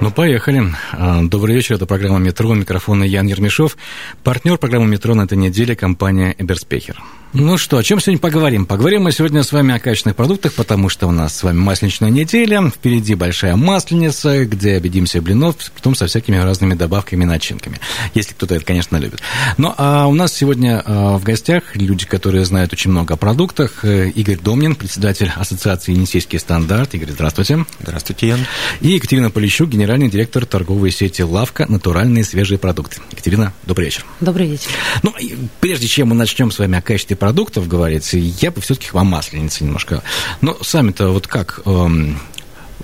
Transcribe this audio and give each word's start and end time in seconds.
Ну, 0.00 0.10
поехали. 0.10 0.62
А, 0.92 1.22
добрый 1.22 1.54
вечер, 1.54 1.74
это 1.74 1.84
программа 1.84 2.18
«Метро», 2.18 2.54
микрофон 2.54 3.02
Ян 3.02 3.26
Ермешов. 3.26 3.76
Партнер 4.24 4.56
программы 4.56 4.86
«Метро» 4.86 5.14
на 5.14 5.22
этой 5.22 5.36
неделе– 5.36 5.76
компания 5.76 6.34
«Эберспехер». 6.38 7.02
Ну 7.32 7.58
что, 7.58 7.78
о 7.78 7.82
чем 7.84 8.00
сегодня 8.00 8.18
поговорим? 8.18 8.66
Поговорим 8.66 9.04
мы 9.04 9.12
сегодня 9.12 9.44
с 9.44 9.52
вами 9.52 9.72
о 9.72 9.78
качественных 9.78 10.16
продуктах, 10.16 10.52
потому 10.54 10.88
что 10.88 11.06
у 11.06 11.12
нас 11.12 11.36
с 11.36 11.44
вами 11.44 11.58
масленичная 11.58 12.10
неделя, 12.10 12.68
впереди 12.68 13.14
большая 13.14 13.54
масленица, 13.54 14.44
где 14.46 14.76
объедимся 14.76 15.22
блинов, 15.22 15.54
потом 15.72 15.94
со 15.94 16.08
всякими 16.08 16.38
разными 16.38 16.74
добавками 16.74 17.22
и 17.22 17.26
начинками, 17.26 17.78
если 18.14 18.32
кто-то 18.32 18.56
это, 18.56 18.64
конечно, 18.64 18.96
любит. 18.96 19.20
Ну, 19.58 19.72
а 19.76 20.08
у 20.08 20.14
нас 20.14 20.32
сегодня 20.32 20.82
а, 20.84 21.18
в 21.18 21.22
гостях 21.22 21.76
люди, 21.76 22.04
которые 22.04 22.44
знают 22.44 22.72
очень 22.72 22.90
много 22.90 23.14
о 23.14 23.16
продуктах. 23.16 23.84
Э, 23.84 24.08
Игорь 24.08 24.38
Домнин, 24.38 24.74
председатель 24.74 25.30
Ассоциации 25.36 25.92
«Енисейский 25.92 26.40
стандарт». 26.40 26.94
Игорь, 26.94 27.12
здравствуйте. 27.12 27.64
Здравствуйте, 27.78 28.26
Ян. 28.26 28.40
И 28.80 28.88
Екатерина 28.88 29.30
Полищук, 29.30 29.68
генеральный 29.68 30.10
директор 30.10 30.44
торговой 30.46 30.90
сети 30.90 31.22
«Лавка. 31.22 31.64
Натуральные 31.68 32.24
свежие 32.24 32.58
продукты». 32.58 32.96
Екатерина, 33.12 33.52
добрый 33.62 33.84
вечер. 33.84 34.04
Добрый 34.18 34.48
вечер. 34.48 34.70
Ну, 35.04 35.14
прежде 35.60 35.86
чем 35.86 36.08
мы 36.08 36.16
начнем 36.16 36.50
с 36.50 36.58
вами 36.58 36.76
о 36.76 36.82
качестве 36.82 37.19
продуктов 37.20 37.68
говорится, 37.68 38.18
я 38.18 38.50
бы 38.50 38.60
все-таки 38.60 38.88
вам 38.92 39.08
масленицы 39.08 39.62
немножко. 39.62 40.02
Но 40.40 40.56
сами-то 40.62 41.10
вот 41.10 41.28
как, 41.28 41.60
эм, 41.66 42.18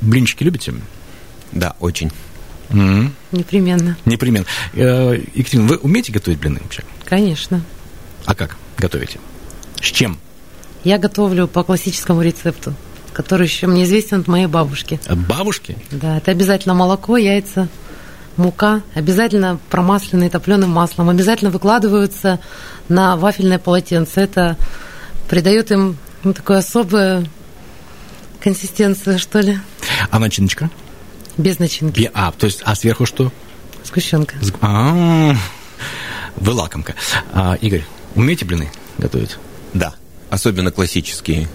блинчики 0.01 0.45
любите? 0.45 0.75
Да, 1.51 1.75
очень. 1.81 2.13
Mm-hmm. 2.69 3.11
Непременно. 3.33 3.97
Непременно. 4.05 4.47
Э, 4.75 5.19
Екатерина, 5.35 5.69
вы 5.69 5.77
умеете 5.79 6.13
готовить 6.13 6.39
блины 6.39 6.61
вообще? 6.63 6.85
Конечно. 7.05 7.63
А 8.27 8.35
как 8.35 8.57
готовите? 8.77 9.19
С 9.81 9.87
чем? 9.87 10.19
Я 10.85 10.99
готовлю 10.99 11.49
по 11.49 11.65
классическому 11.65 12.23
рецепту, 12.23 12.75
который 13.13 13.47
еще 13.47 13.67
мне 13.67 13.85
известен 13.85 14.21
от 14.21 14.29
моей 14.29 14.47
бабушки. 14.47 15.01
От 15.07 15.19
бабушки? 15.19 15.79
Да, 15.91 16.19
это 16.19 16.31
обязательно 16.31 16.75
молоко, 16.75 17.17
яйца, 17.17 17.69
мука, 18.37 18.83
обязательно 18.95 19.59
промасленные 19.71 20.31
топленым 20.31 20.71
маслом, 20.71 21.09
обязательно 21.09 21.51
выкладываются 21.51 22.41
на 22.89 23.17
вафельное 23.17 23.59
полотенце. 23.59 24.21
Это 24.21 24.57
придает 25.29 25.71
им 25.71 25.97
ну, 26.23 26.33
такую 26.33 26.59
особую 26.59 27.27
консистенцию, 28.41 29.19
что 29.19 29.41
ли. 29.41 29.59
А 30.11 30.19
начиночка? 30.19 30.71
Без 31.37 31.59
начинки. 31.59 32.11
А, 32.15 32.33
то 32.33 32.47
есть, 32.47 32.63
а 32.65 32.75
сверху 32.75 33.07
что? 33.07 33.33
Сгущенка. 33.85 34.37
А, 34.61 35.35
вы 36.37 36.53
лакомка. 36.53 36.95
А, 37.33 37.55
Игорь, 37.61 37.85
умеете 38.15 38.45
блины 38.45 38.71
готовить? 38.99 39.37
Да, 39.75 39.95
особенно 40.31 40.71
классические. 40.71 41.49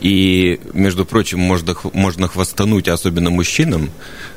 И, 0.00 0.60
между 0.72 1.04
прочим, 1.04 1.40
можно, 1.40 1.74
можно 1.92 2.28
хвастануть, 2.28 2.88
особенно 2.88 3.30
мужчинам, 3.30 3.90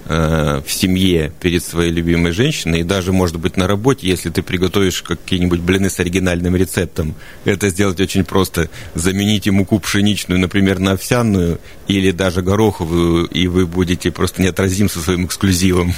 э, 0.05 0.61
в 0.65 0.71
семье 0.71 1.31
перед 1.39 1.63
своей 1.63 1.91
любимой 1.91 2.31
женщиной, 2.31 2.81
и 2.81 2.83
даже, 2.83 3.13
может 3.13 3.37
быть, 3.37 3.57
на 3.57 3.67
работе, 3.67 4.07
если 4.07 4.29
ты 4.29 4.41
приготовишь 4.41 5.01
какие-нибудь 5.01 5.59
блины 5.59 5.89
с 5.89 5.99
оригинальным 5.99 6.55
рецептом. 6.55 7.15
Это 7.45 7.69
сделать 7.69 7.99
очень 8.01 8.25
просто. 8.25 8.69
Замените 8.95 9.51
муку 9.51 9.79
пшеничную, 9.79 10.39
например, 10.39 10.79
на 10.79 10.93
овсяную 10.93 11.59
или 11.87 12.11
даже 12.11 12.41
гороховую, 12.41 13.25
и 13.25 13.47
вы 13.47 13.67
будете 13.67 14.11
просто 14.11 14.41
неотразим 14.41 14.89
со 14.89 14.99
своим 14.99 15.25
эксклюзивом. 15.25 15.93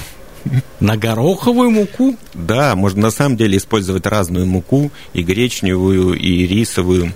На 0.79 0.97
гороховую 0.97 1.71
муку? 1.71 2.17
Да, 2.33 2.75
можно 2.75 3.03
на 3.03 3.11
самом 3.11 3.37
деле 3.37 3.57
использовать 3.57 4.05
разную 4.05 4.45
муку, 4.45 4.91
и 5.13 5.23
гречневую, 5.23 6.15
и 6.15 6.45
рисовую. 6.45 7.13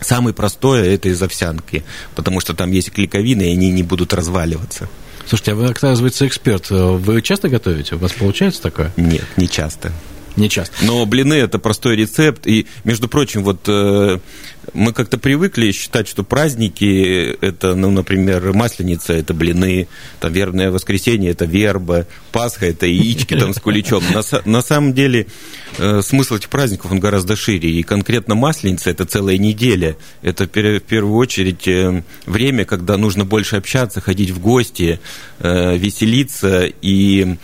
Самое 0.00 0.34
простое– 0.34 0.84
это 0.94 1.08
из 1.08 1.22
овсянки, 1.22 1.84
потому 2.14 2.40
что 2.40 2.54
там 2.54 2.70
есть 2.70 2.92
клейковины, 2.92 3.50
и 3.50 3.52
они 3.52 3.70
не 3.70 3.82
будут 3.82 4.14
разваливаться. 4.14 4.88
Слушайте, 5.26 5.52
а 5.52 5.54
вы, 5.56 5.66
оказывается, 5.66 6.26
эксперт. 6.26 6.70
Вы 6.70 7.20
часто 7.20 7.48
готовите? 7.48 7.96
У 7.96 7.98
вас 7.98 8.12
получается 8.12 8.62
такое? 8.62 8.92
Нет, 8.96 9.26
не 9.36 9.48
часто. 9.48 9.92
Не 10.38 10.48
часто. 10.48 10.74
Но 10.82 11.04
блины– 11.04 11.34
это 11.34 11.58
простой 11.58 11.96
рецепт. 11.96 12.46
И, 12.46 12.66
между 12.84 13.08
прочим, 13.08 13.42
вот 13.42 13.60
э, 13.66 14.18
мы 14.72 14.92
как-то 14.92 15.18
привыкли 15.18 15.72
считать, 15.72 16.06
что 16.06 16.22
праздники– 16.22 17.36
это, 17.40 17.74
ну, 17.74 17.90
например, 17.90 18.52
Масленица– 18.52 19.12
это 19.14 19.34
блины, 19.34 19.88
там, 20.20 20.32
Вербное 20.32 20.70
воскресенье– 20.70 21.30
это 21.32 21.44
верба, 21.44 22.06
Пасха– 22.30 22.66
это 22.68 22.86
яички 22.86 23.34
там 23.34 23.52
с 23.52 23.60
куличом. 23.60 24.02
На, 24.44 24.62
самом 24.62 24.94
деле 24.94 25.26
э, 25.78 26.02
смысл 26.02 26.36
этих 26.36 26.48
праздников, 26.48 26.92
он 26.92 27.00
гораздо 27.00 27.34
шире. 27.34 27.70
И 27.70 27.82
конкретно 27.82 28.34
Масленица– 28.36 28.90
это 28.92 29.06
целая 29.06 29.38
неделя. 29.38 29.96
Это, 30.22 30.44
в 30.44 30.80
первую 30.80 31.16
очередь, 31.16 31.66
э, 31.66 32.04
время, 32.26 32.64
когда 32.64 32.96
нужно 32.96 33.24
больше 33.24 33.56
общаться, 33.56 34.00
ходить 34.00 34.30
в 34.30 34.38
гости, 34.38 35.00
э, 35.40 35.76
веселиться 35.76 36.70
и 36.80 37.36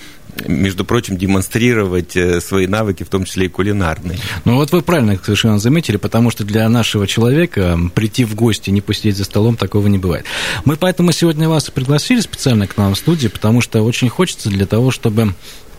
между 0.47 0.85
прочим, 0.85 1.17
демонстрировать 1.17 2.17
э, 2.17 2.41
свои 2.41 2.67
навыки, 2.67 3.03
в 3.03 3.09
том 3.09 3.25
числе 3.25 3.47
и 3.47 3.49
кулинарные. 3.49 4.19
Ну 4.45 4.57
вот 4.57 4.73
вы 4.73 4.83
правильно 4.83 5.19
совершенно 5.23 5.59
заметили, 5.59 5.97
потому 5.97 6.31
что 6.31 6.45
для 6.45 6.69
нашего 6.69 7.07
человека 7.07 7.79
прийти 7.95 8.25
в 8.25 8.35
гости, 8.35 8.71
не 8.71 8.81
посидеть 8.81 9.17
за 9.17 9.25
столом, 9.25 9.57
такого 9.57 9.87
не 9.87 9.99
бывает. 9.99 10.25
Мы 10.65 10.77
поэтому 10.77 11.13
сегодня 11.13 11.49
вас 11.49 11.71
пригласили 11.71 12.21
специально 12.21 12.67
к 12.67 12.77
нам 12.77 12.95
в 12.95 12.99
студию, 12.99 13.31
потому 13.31 13.61
что 13.61 13.83
очень 13.83 14.09
хочется 14.09 14.49
для 14.49 14.67
того, 14.67 14.91
чтобы 14.91 15.35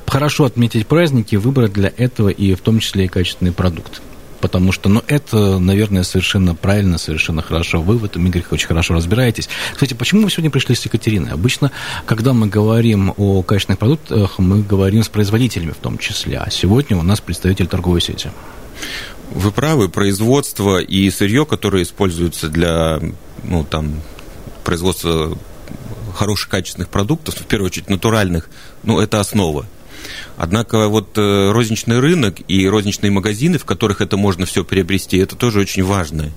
хорошо 0.07 0.45
отметить 0.45 0.87
праздники, 0.87 1.35
выбрать 1.35 1.73
для 1.73 1.91
этого 1.97 2.29
и 2.29 2.53
в 2.53 2.61
том 2.61 2.79
числе 2.79 3.05
и 3.05 3.07
качественный 3.07 3.51
продукт 3.51 4.01
потому 4.45 4.71
что, 4.71 4.89
ну, 4.89 5.01
это, 5.07 5.57
наверное, 5.57 6.03
совершенно 6.03 6.53
правильно, 6.53 6.99
совершенно 6.99 7.41
хорошо. 7.41 7.81
Вы 7.81 7.97
в 7.97 8.05
этом, 8.05 8.27
Игорь, 8.27 8.43
очень 8.51 8.67
хорошо 8.67 8.93
разбираетесь. 8.93 9.49
Кстати, 9.73 9.95
почему 9.95 10.21
мы 10.21 10.29
сегодня 10.29 10.51
пришли 10.51 10.75
с 10.75 10.85
Екатериной? 10.85 11.31
Обычно, 11.31 11.71
когда 12.05 12.31
мы 12.31 12.45
говорим 12.45 13.11
о 13.17 13.41
качественных 13.41 13.79
продуктах, 13.79 14.37
мы 14.37 14.61
говорим 14.61 15.01
с 15.01 15.09
производителями 15.09 15.71
в 15.71 15.77
том 15.77 15.97
числе, 15.97 16.37
а 16.37 16.51
сегодня 16.51 16.95
у 16.95 17.01
нас 17.01 17.21
представитель 17.21 17.65
торговой 17.65 18.01
сети. 18.01 18.29
Вы 19.31 19.51
правы, 19.51 19.89
производство 19.89 20.77
и 20.77 21.09
сырье, 21.09 21.47
которое 21.47 21.81
используется 21.81 22.47
для, 22.47 23.01
ну, 23.43 23.63
там, 23.63 23.99
производства 24.63 25.35
хороших 26.13 26.49
качественных 26.49 26.89
продуктов, 26.89 27.33
в 27.33 27.45
первую 27.45 27.71
очередь 27.71 27.89
натуральных, 27.89 28.47
ну, 28.83 28.99
это 28.99 29.19
основа. 29.19 29.65
Однако 30.37 30.87
вот 30.87 31.17
э, 31.17 31.51
розничный 31.51 31.99
рынок 31.99 32.37
и 32.47 32.67
розничные 32.67 33.11
магазины, 33.11 33.57
в 33.57 33.65
которых 33.65 34.01
это 34.01 34.17
можно 34.17 34.45
все 34.45 34.63
приобрести, 34.63 35.17
это 35.17 35.35
тоже 35.35 35.59
очень 35.59 35.83
важно. 35.83 36.31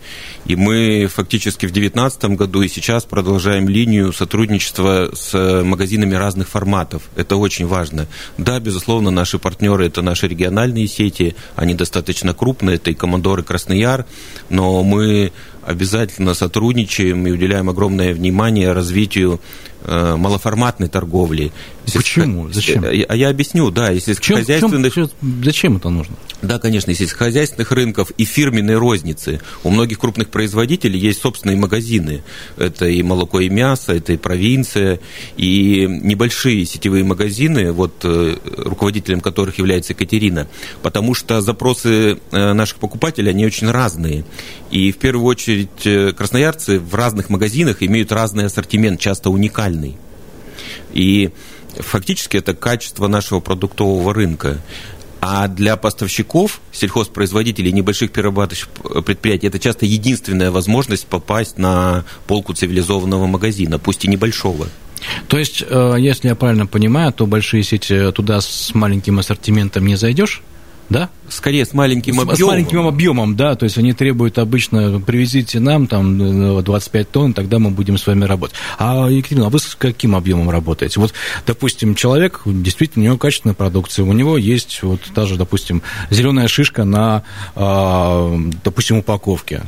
И 0.47 0.57
мы 0.57 1.09
фактически 1.13 1.67
в 1.67 1.73
2019 1.73 2.25
году 2.37 2.63
и 2.63 2.69
сейчас 2.69 3.05
продолжаем 3.05 3.69
линию 3.69 4.13
сотрудничества 4.13 5.11
с 5.13 5.63
магазинами 5.65 6.15
разных 6.15 6.49
форматов. 6.49 7.03
Это 7.17 7.37
очень 7.37 7.67
важно. 7.67 8.07
Да, 8.37 8.61
безусловно, 8.61 9.11
наши 9.11 9.39
партнеры– 9.39 9.87
это 9.89 10.03
наши 10.03 10.29
региональные 10.29 10.87
сети, 10.87 11.35
они 11.57 11.75
достаточно 11.75 12.35
крупные, 12.35 12.77
это 12.77 12.91
и 12.91 12.95
Командор, 12.95 13.41
и 13.41 13.43
Краснояр, 13.43 14.07
но 14.49 14.83
мы 14.83 15.33
обязательно 15.69 16.35
сотрудничаем 16.35 17.27
и 17.27 17.31
уделяем 17.31 17.69
огромное 17.69 18.15
внимание 18.15 18.73
развитию 18.73 19.39
э, 19.39 19.68
малоформатной 19.87 20.89
торговли. 20.89 21.53
Почему? 21.93 22.51
Зачем? 22.51 22.85
А 22.85 23.17
я 23.17 23.29
объясню, 23.29 23.71
да, 23.71 23.91
если 23.91 24.15
чем, 24.15 24.39
хозяйственных... 24.39 24.95
Чем, 24.95 25.11
зачем 25.43 25.77
это 25.77 25.89
нужно? 25.91 26.17
Да, 26.41 26.61
конечно, 26.61 26.91
если 26.91 27.07
хозяйственных 27.07 27.73
рынков 27.73 28.13
и 28.17 28.25
фирменной 28.25 28.77
розницы. 28.77 29.41
У 29.65 29.71
многих 29.71 29.99
крупных 29.99 30.29
производителей 30.29 30.99
есть 30.99 31.21
собственные 31.21 31.57
магазины. 31.57 32.23
Это 32.57 32.87
и 32.87 33.03
молоко, 33.03 33.41
и 33.41 33.49
мясо, 33.49 33.93
это 33.93 34.13
и 34.13 34.17
провинция, 34.17 35.01
и 35.37 35.87
небольшие 35.89 36.65
сетевые 36.65 37.03
магазины, 37.03 37.73
вот 37.73 38.05
э, 38.05 38.37
руководителем 38.45 39.21
которых 39.21 39.59
является 39.59 39.95
Екатерина, 39.95 40.47
потому 40.83 41.15
что 41.15 41.41
запросы 41.41 42.19
э, 42.31 42.53
наших 42.53 42.79
покупателей, 42.79 43.31
они 43.31 43.45
очень 43.45 43.69
разные. 43.69 44.25
И 44.71 44.93
в 44.93 44.99
первую 44.99 45.27
очередь 45.27 45.87
э, 45.87 46.13
красноярцы 46.13 46.79
в 46.79 46.95
разных 46.95 47.31
магазинах 47.31 47.83
имеют 47.83 48.13
разный 48.13 48.45
ассортимент, 48.45 49.01
часто 49.01 49.31
уникальный. 49.31 49.97
И 50.93 51.31
фактически 51.77 52.37
это 52.37 52.55
качество 52.55 53.09
нашего 53.09 53.41
продуктового 53.41 54.15
рынка. 54.15 54.59
А 55.21 55.49
для 55.49 55.77
поставщиков, 55.77 56.61
сельхозпроизводителей, 56.73 57.73
небольших 57.73 58.13
перерабатывающих 58.13 58.69
предприятий, 59.05 59.49
это 59.49 59.59
часто 59.59 59.85
единственная 59.85 60.51
возможность 60.51 61.07
попасть 61.07 61.59
на 61.59 62.05
полку 62.27 62.55
цивилизованного 62.55 63.27
магазина, 63.27 63.79
пусть 63.79 64.05
и 64.05 64.09
небольшого. 64.09 64.69
То 65.29 65.39
есть, 65.39 65.65
э, 65.69 65.97
если 65.99 66.29
я 66.29 66.35
правильно 66.35 66.67
понимаю, 66.67 67.13
то 67.13 67.27
большие 67.27 67.63
сети 67.63 68.13
туда 68.13 68.41
с 68.41 68.75
маленьким 68.75 69.19
ассортиментом 69.19 69.87
не 69.87 69.97
зайдешь? 69.97 70.43
Да? 70.89 71.11
Скорее 71.29 71.65
с 71.65 71.75
маленьким 71.75 72.15
с, 72.15 72.19
объемом. 72.19 72.37
С 72.37 72.41
маленьким 72.41 72.87
объемом, 72.87 73.37
да, 73.37 73.55
то 73.55 73.65
есть 73.65 73.77
они 73.79 73.93
требуют 73.93 74.39
обычно, 74.39 75.01
привезите 75.01 75.61
нам 75.61 75.87
там 75.87 76.63
25 76.63 77.11
тонн, 77.11 77.35
тогда 77.35 77.59
мы 77.59 77.71
будем 77.71 77.99
с 77.99 78.07
вами 78.07 78.25
работать. 78.25 78.57
А, 78.79 79.09
Екатерина, 79.09 79.47
а 79.47 79.51
вы 79.51 79.59
с 79.59 79.75
каким 79.75 80.17
объемом 80.17 80.51
работаете? 80.51 81.01
Вот, 81.01 81.13
допустим, 81.47 81.95
человек, 81.95 82.43
действительно, 82.45 83.05
у 83.05 83.07
него 83.07 83.19
качественная 83.19 83.55
продукция, 83.55 84.05
у 84.05 84.13
него 84.13 84.39
есть 84.39 84.83
вот 84.83 85.01
та 85.15 85.27
же, 85.27 85.37
допустим, 85.37 85.83
зеленая 86.11 86.49
шишка 86.49 86.85
на, 86.85 87.23
а, 87.55 88.39
допустим, 88.65 88.99
упаковке. 88.99 89.63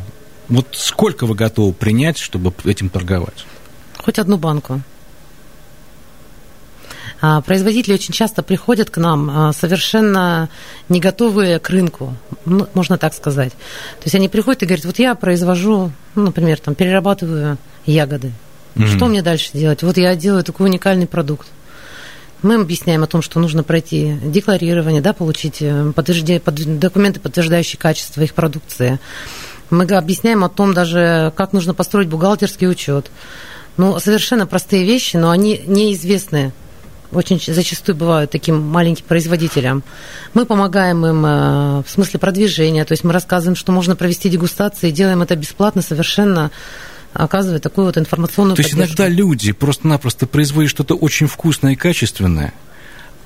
Вот 0.49 0.67
сколько 0.73 1.27
вы 1.27 1.35
готовы 1.35 1.73
принять, 1.73 2.19
чтобы 2.19 2.53
этим 2.65 2.89
торговать? 2.89 3.47
Хоть 3.99 4.19
одну 4.19 4.37
банку. 4.37 4.81
А, 7.21 7.41
производители 7.43 7.95
очень 7.95 8.15
часто 8.15 8.43
приходят 8.43 8.89
к 8.89 8.97
нам 8.97 9.31
а, 9.31 9.53
совершенно 9.53 10.49
не 10.89 11.01
готовые 11.01 11.59
к 11.59 11.69
рынку, 11.69 12.15
можно 12.47 12.97
так 12.97 13.13
сказать. 13.15 13.53
То 13.53 14.05
есть 14.05 14.15
они 14.15 14.29
приходят 14.29 14.63
и 14.63 14.67
говорят, 14.67 14.87
вот 14.87 14.99
я 14.99 15.15
произвожу, 15.15 15.93
ну, 16.15 16.23
например, 16.23 16.59
там, 16.59 16.75
перерабатываю 16.75 17.59
ягоды. 17.85 18.33
Mm-hmm. 18.75 18.97
Что 18.97 19.07
мне 19.07 19.23
дальше 19.23 19.51
делать? 19.53 19.83
Вот 19.83 19.97
я 19.99 20.15
делаю 20.17 20.45
такой 20.45 20.69
уникальный 20.69 21.07
продукт. 21.07 21.47
Мы 22.43 22.55
объясняем 22.55 23.03
о 23.03 23.07
том, 23.07 23.21
что 23.21 23.39
нужно 23.39 23.63
пройти 23.63 24.17
декларирование, 24.23 25.03
да, 25.03 25.13
получить 25.13 25.59
э, 25.61 25.93
подтверждение, 25.95 26.41
под, 26.41 26.79
документы, 26.79 27.21
подтверждающие 27.21 27.79
качество 27.79 28.23
их 28.23 28.33
продукции. 28.33 28.99
Мы 29.69 29.85
объясняем 29.85 30.43
о 30.43 30.49
том 30.49 30.73
даже, 30.73 31.35
как 31.37 31.53
нужно 31.53 31.75
построить 31.75 32.09
бухгалтерский 32.09 32.69
учет. 32.69 33.11
Ну, 33.77 34.01
совершенно 34.01 34.47
простые 34.47 34.85
вещи, 34.85 35.17
но 35.17 35.31
они 35.31 35.63
неизвестны 35.67 36.53
очень 37.13 37.41
зачастую 37.53 37.97
бывают 37.97 38.31
таким 38.31 38.61
маленьким 38.61 39.05
производителям. 39.07 39.83
Мы 40.35 40.47
помогаем 40.47 41.05
им 41.07 41.27
э, 41.27 41.83
в 41.83 41.91
смысле 41.91 42.21
продвижения, 42.21 42.85
то 42.85 42.93
есть 42.93 43.05
мы 43.05 43.13
рассказываем, 43.13 43.57
что 43.57 43.73
можно 43.73 43.97
провести 43.97 44.29
дегустации, 44.29 44.91
делаем 44.91 45.23
это 45.23 45.37
бесплатно 45.37 45.83
совершенно 45.83 46.51
оказывая 47.13 47.59
такую 47.59 47.87
вот 47.87 47.99
информационную 47.99 48.57
То 48.57 48.63
есть 48.63 48.75
иногда 48.75 49.09
люди 49.09 49.53
просто-напросто 49.53 50.27
производят 50.27 50.71
что-то 50.71 50.95
очень 50.95 51.27
вкусное 51.27 51.73
и 51.73 51.77
качественное, 51.77 52.55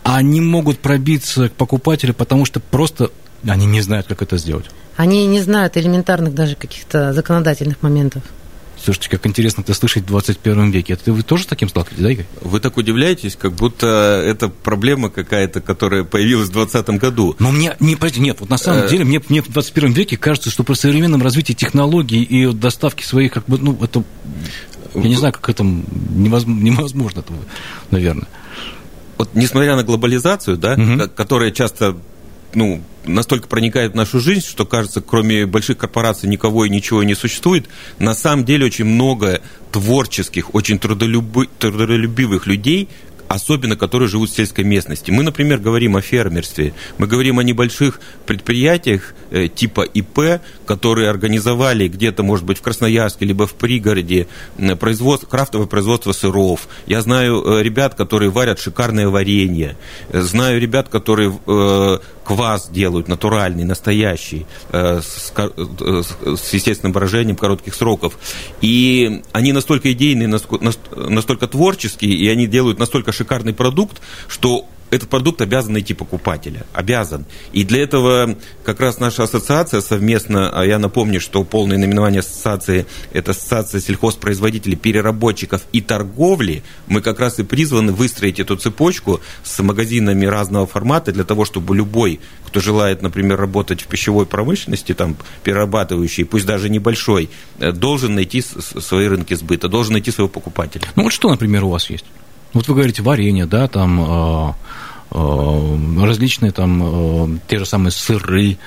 а 0.02 0.16
они 0.16 0.40
могут 0.40 0.78
пробиться 0.78 1.48
к 1.48 1.52
покупателю, 1.52 2.14
потому 2.14 2.44
что 2.46 2.60
просто 2.60 3.10
они 3.46 3.66
не 3.66 3.80
знают, 3.80 4.06
как 4.06 4.22
это 4.22 4.38
сделать. 4.38 4.66
Они 4.96 5.26
не 5.26 5.40
знают 5.40 5.76
элементарных 5.76 6.34
даже 6.34 6.54
каких-то 6.54 7.12
законодательных 7.12 7.82
моментов. 7.82 8.22
Слушайте, 8.84 9.08
как 9.08 9.26
интересно 9.26 9.62
это 9.62 9.72
слышать 9.72 10.02
в 10.02 10.06
21 10.08 10.70
веке. 10.70 10.92
Это 10.92 11.10
вы 11.10 11.22
тоже 11.22 11.44
с 11.44 11.46
таким 11.46 11.70
сталкиваетесь, 11.70 12.02
да, 12.02 12.12
Игорь? 12.12 12.26
Вы 12.42 12.60
так 12.60 12.76
удивляетесь, 12.76 13.34
как 13.34 13.54
будто 13.54 13.86
это 14.22 14.50
проблема 14.50 15.08
какая-то, 15.08 15.62
которая 15.62 16.04
появилась 16.04 16.50
в 16.50 16.52
2020 16.52 17.00
году. 17.00 17.34
Но 17.38 17.50
мне, 17.50 17.74
не, 17.80 17.96
нет, 18.18 18.40
вот 18.40 18.50
на 18.50 18.58
самом 18.58 18.82
э. 18.82 18.88
деле, 18.90 19.06
мне, 19.06 19.22
мне 19.30 19.40
в 19.40 19.48
21 19.48 19.92
веке 19.92 20.18
кажется, 20.18 20.50
что 20.50 20.64
при 20.64 20.74
современном 20.74 21.22
развитии 21.22 21.54
технологий 21.54 22.22
и 22.22 22.52
доставки 22.52 23.04
своих, 23.04 23.32
как 23.32 23.46
бы, 23.46 23.56
ну, 23.56 23.78
это, 23.82 24.04
я 24.94 25.08
не 25.08 25.16
знаю, 25.16 25.32
как 25.32 25.48
это 25.48 25.64
невозможно, 25.64 26.62
невозможно 26.62 27.20
это, 27.20 27.32
наверное. 27.90 28.28
Вот 29.16 29.30
несмотря 29.32 29.76
на 29.76 29.82
глобализацию, 29.82 30.58
да, 30.58 30.74
угу. 30.74 31.08
которая 31.16 31.52
часто 31.52 31.96
ну, 32.54 32.82
настолько 33.04 33.48
проникает 33.48 33.92
в 33.92 33.96
нашу 33.96 34.20
жизнь, 34.20 34.46
что 34.46 34.64
кажется, 34.64 35.00
кроме 35.00 35.46
больших 35.46 35.78
корпораций 35.78 36.28
никого 36.28 36.64
и 36.64 36.70
ничего 36.70 37.02
не 37.02 37.14
существует. 37.14 37.68
На 37.98 38.14
самом 38.14 38.44
деле 38.44 38.66
очень 38.66 38.84
много 38.84 39.40
творческих, 39.72 40.54
очень 40.54 40.78
трудолюбивых 40.78 42.46
людей, 42.46 42.88
особенно 43.28 43.76
которые 43.76 44.08
живут 44.08 44.30
в 44.30 44.36
сельской 44.36 44.64
местности. 44.64 45.10
Мы, 45.10 45.22
например, 45.22 45.58
говорим 45.58 45.96
о 45.96 46.00
фермерстве, 46.00 46.74
мы 46.98 47.06
говорим 47.06 47.38
о 47.38 47.42
небольших 47.42 48.00
предприятиях 48.26 49.14
э, 49.30 49.48
типа 49.48 49.82
ИП, 49.82 50.40
которые 50.66 51.10
организовали 51.10 51.88
где-то, 51.88 52.22
может 52.22 52.44
быть, 52.44 52.58
в 52.58 52.62
Красноярске, 52.62 53.24
либо 53.24 53.46
в 53.46 53.54
пригороде 53.54 54.28
производство, 54.78 55.26
крафтовое 55.26 55.66
производство 55.66 56.12
сыров. 56.12 56.68
Я 56.86 57.00
знаю 57.02 57.42
э, 57.44 57.62
ребят, 57.62 57.94
которые 57.94 58.30
варят 58.30 58.60
шикарное 58.60 59.08
варенье. 59.08 59.76
Знаю 60.12 60.60
ребят, 60.60 60.88
которые 60.88 61.36
э, 61.46 61.98
квас 62.24 62.68
делают 62.68 63.08
натуральный, 63.08 63.64
настоящий, 63.64 64.46
с, 64.70 65.32
с 65.32 66.54
естественным 66.54 66.92
выражением 66.92 67.36
коротких 67.36 67.74
сроков. 67.74 68.18
И 68.60 69.22
они 69.32 69.52
настолько 69.52 69.92
идейные, 69.92 70.28
настолько 70.28 71.46
творческие, 71.46 72.14
и 72.14 72.28
они 72.28 72.46
делают 72.46 72.78
настолько 72.78 73.12
шикарный 73.12 73.52
продукт, 73.54 74.00
что 74.28 74.66
этот 74.94 75.08
продукт 75.08 75.40
обязан 75.42 75.72
найти 75.72 75.94
покупателя, 75.94 76.64
обязан. 76.72 77.24
И 77.52 77.64
для 77.64 77.82
этого 77.82 78.36
как 78.64 78.80
раз 78.80 79.00
наша 79.00 79.24
ассоциация 79.24 79.80
совместно, 79.80 80.50
а 80.50 80.64
я 80.64 80.78
напомню, 80.78 81.20
что 81.20 81.44
полное 81.44 81.78
наименование 81.78 82.20
ассоциации– 82.20 82.86
это 83.12 83.32
Ассоциация 83.32 83.80
сельхозпроизводителей, 83.80 84.76
переработчиков 84.76 85.62
и 85.72 85.80
торговли, 85.80 86.62
мы 86.86 87.00
как 87.00 87.20
раз 87.20 87.38
и 87.38 87.42
призваны 87.42 87.92
выстроить 87.92 88.40
эту 88.40 88.56
цепочку 88.56 89.20
с 89.42 89.62
магазинами 89.62 90.26
разного 90.26 90.66
формата 90.66 91.12
для 91.12 91.24
того, 91.24 91.44
чтобы 91.44 91.76
любой, 91.76 92.20
кто 92.46 92.60
желает, 92.60 93.02
например, 93.02 93.38
работать 93.38 93.82
в 93.82 93.86
пищевой 93.86 94.26
промышленности, 94.26 94.94
там, 94.94 95.16
перерабатывающий, 95.42 96.24
пусть 96.24 96.46
даже 96.46 96.68
небольшой, 96.68 97.30
э, 97.58 97.72
должен 97.72 98.14
найти 98.14 98.42
свои 98.42 99.06
рынки 99.06 99.34
сбыта, 99.34 99.68
должен 99.68 99.94
найти 99.94 100.10
своего 100.10 100.28
покупателя. 100.28 100.86
Ну 100.94 101.04
вот 101.04 101.12
что, 101.12 101.30
например, 101.30 101.64
у 101.64 101.70
вас 101.70 101.90
есть? 101.90 102.04
Вот 102.54 102.68
вы 102.68 102.74
говорите 102.74 103.02
варенье, 103.02 103.46
да, 103.46 103.68
там 103.68 104.00
э, 104.00 104.52
э, 105.10 106.04
различные 106.04 106.52
там 106.52 107.36
э, 107.36 107.38
те 107.48 107.58
же 107.58 107.66
самые 107.66 107.90
сыры, 107.90 108.58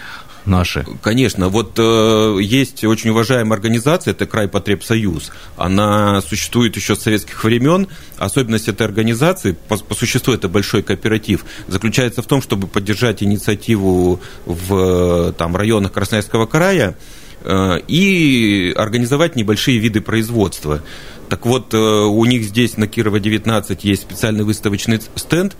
наши? 0.48 0.86
Конечно. 1.02 1.50
Вот 1.50 1.74
э, 1.78 2.38
есть 2.42 2.84
очень 2.84 3.12
уважаемая 3.12 3.54
организация, 3.54 4.12
это 4.12 4.26
Край 4.26 4.48
Потребсоюз. 4.48 5.32
Она 5.56 6.22
существует 6.22 6.76
еще 6.76 6.96
с 6.96 7.02
советских 7.02 7.44
времен. 7.44 7.88
Особенность 8.18 8.68
этой 8.68 8.88
организации, 8.88 9.56
по, 9.68 9.78
по 9.78 9.94
существу 9.94 10.34
это 10.34 10.48
большой 10.48 10.82
кооператив, 10.82 11.46
заключается 11.68 12.22
в 12.22 12.28
том, 12.28 12.42
чтобы 12.42 12.68
поддержать 12.68 13.22
инициативу 13.22 14.20
в 14.46 15.34
там, 15.34 15.56
районах 15.56 15.92
Красноярского 15.92 16.46
края 16.46 16.98
э, 17.44 17.80
и 17.88 18.74
организовать 18.76 19.36
небольшие 19.36 19.78
виды 19.78 20.02
производства. 20.02 20.82
Так 21.30 21.46
вот, 21.46 21.74
э, 21.74 21.78
у 21.78 22.24
них 22.26 22.44
здесь 22.44 22.78
на 22.78 22.88
Кирова 22.88 23.20
19 23.20 23.84
есть 23.84 24.02
специальный 24.02 24.44
выставочный 24.44 25.00
стенд, 25.16 25.58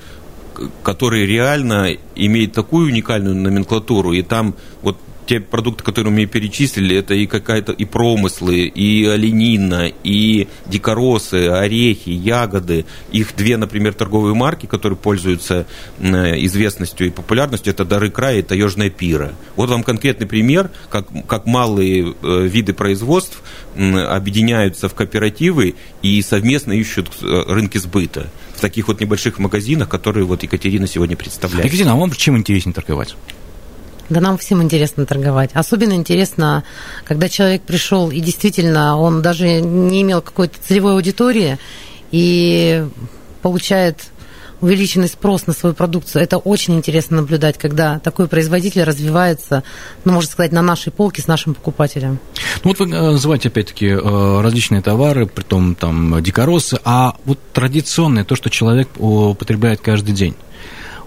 который 0.84 1.26
реально 1.26 1.98
имеет 2.16 2.54
такую 2.54 2.88
уникальную 2.88 3.36
номенклатуру, 3.36 4.14
и 4.14 4.22
там 4.22 4.56
вот 4.82 4.98
те 5.28 5.40
продукты, 5.40 5.84
которые 5.84 6.14
мы 6.14 6.26
перечислили, 6.26 6.96
это 6.96 7.14
и 7.14 7.28
какая-то 7.28 7.74
и 7.74 7.86
промыслы, 7.86 8.62
и 8.62 9.06
оленина, 9.06 9.92
и 10.04 10.48
дикоросы, 10.66 11.50
орехи, 11.50 12.10
ягоды. 12.10 12.86
Их 13.12 13.36
две, 13.36 13.58
например, 13.58 13.94
торговые 13.94 14.34
марки, 14.34 14.66
которые 14.66 14.98
пользуются 14.98 15.68
известностью 16.00 17.08
и 17.08 17.10
популярностью, 17.10 17.74
это 17.74 17.86
«Дары 17.86 18.10
края» 18.10 18.40
и 18.40 18.42
«Таежная 18.42 18.90
пира». 18.90 19.34
Вот 19.56 19.70
вам 19.70 19.84
конкретный 19.84 20.28
пример, 20.28 20.72
как, 20.90 21.08
как 21.28 21.46
малые 21.46 22.16
э, 22.22 22.48
виды 22.48 22.74
производств 22.74 23.42
объединяются 23.76 24.90
в 24.90 24.96
кооперативы 24.96 25.76
и 26.02 26.22
совместно 26.22 26.72
ищут 26.72 27.10
э, 27.22 27.44
рынки 27.48 27.78
сбыта 27.78 28.28
в 28.56 28.62
таких 28.62 28.88
вот 28.88 29.00
небольших 29.02 29.40
магазинах, 29.40 29.90
которые 29.90 30.26
вот 30.26 30.44
Екатерина 30.44 30.88
сегодня 30.88 31.16
представляет. 31.16 31.66
Екатерина, 31.66 31.94
а 31.94 31.96
вам 31.96 32.12
чем 32.12 32.38
интереснее 32.38 32.74
торговать? 32.74 33.16
Да 34.10 34.22
нам 34.22 34.38
всем 34.38 34.64
интересно 34.64 35.06
торговать. 35.06 35.52
Особенно 35.54 35.94
интересно, 35.94 36.64
когда 37.04 37.28
человек 37.28 37.64
пришел 37.64 38.10
и 38.10 38.20
действительно 38.20 38.98
он 38.98 39.22
даже 39.22 39.60
не 39.62 40.02
имел 40.02 40.22
какой-то 40.22 40.56
целевой 40.66 40.94
аудитории 40.94 41.58
и 42.12 42.86
получает 43.42 44.10
увеличенный 44.62 45.08
спрос 45.08 45.48
на 45.48 45.54
свою 45.54 45.76
продукцию. 45.76 46.24
Это 46.24 46.38
очень 46.38 46.76
интересно 46.76 47.18
наблюдать, 47.18 47.58
когда 47.58 48.00
такой 48.00 48.28
производитель 48.28 48.84
развивается, 48.84 49.64
ну, 50.04 50.14
можно 50.14 50.32
сказать, 50.32 50.52
на 50.52 50.62
нашей 50.62 50.92
полке 50.92 51.22
с 51.22 51.28
нашим 51.28 51.54
покупателем. 51.54 52.20
Ну, 52.64 52.72
вот 52.72 52.80
вы 52.80 52.90
э, 52.90 53.12
называете, 53.12 53.50
опять-таки, 53.50 53.88
э, 53.88 54.42
различные 54.42 54.82
товары, 54.82 55.28
при 55.28 55.44
том 55.44 55.76
там 55.76 56.22
дикоросы, 56.24 56.80
а 56.84 57.16
вот 57.26 57.40
традиционное, 57.54 58.24
то, 58.24 58.36
что 58.36 58.50
человек 58.50 58.90
употребляет 58.98 59.82
каждый 59.82 60.14
день. 60.14 60.36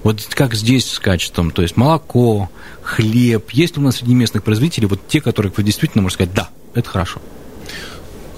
Вот 0.02 0.26
как 0.30 0.54
здесь 0.54 0.90
с 0.90 0.98
качеством, 0.98 1.50
то 1.50 1.62
есть 1.62 1.76
молоко, 1.76 2.50
хлеб, 2.82 3.50
есть 3.50 3.76
ли 3.76 3.82
у 3.82 3.84
нас 3.84 3.96
среди 3.96 4.14
местных 4.14 4.42
производителей 4.42 4.86
вот 4.86 5.00
те, 5.08 5.20
которые 5.20 5.52
вы 5.54 5.62
действительно 5.62 6.02
можете 6.02 6.24
сказать, 6.24 6.34
да, 6.34 6.50
это 6.74 6.88
хорошо? 6.88 7.20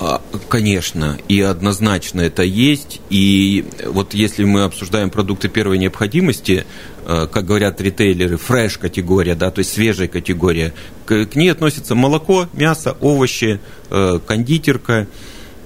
А, 0.04 0.20
конечно, 0.48 1.16
и 1.28 1.40
однозначно 1.40 2.22
это 2.22 2.42
есть. 2.42 3.00
И 3.08 3.64
вот 3.86 4.14
если 4.14 4.42
мы 4.42 4.64
обсуждаем 4.64 5.10
продукты 5.10 5.48
первой 5.48 5.78
необходимости, 5.78 6.66
э, 7.06 7.28
как 7.30 7.44
говорят 7.44 7.80
ритейлеры, 7.80 8.36
фреш 8.36 8.78
категория, 8.78 9.36
да, 9.36 9.52
то 9.52 9.60
есть 9.60 9.72
свежая 9.72 10.08
категория, 10.08 10.74
к, 11.06 11.26
к 11.26 11.36
ней 11.36 11.52
относятся 11.52 11.94
молоко, 11.94 12.48
мясо, 12.52 12.96
овощи, 13.00 13.60
э, 13.90 14.18
кондитерка, 14.26 15.06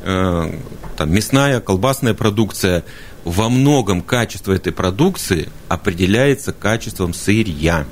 э, 0.05 0.61
там, 0.99 1.15
мясная, 1.15 1.61
колбасная 1.61 2.13
продукция, 2.13 2.85
во 3.27 3.49
многом 3.49 4.03
качество 4.03 4.53
этой 4.53 4.73
продукции 4.73 5.49
определяется 5.69 6.53
качеством 6.53 7.13
сырья. 7.13 7.85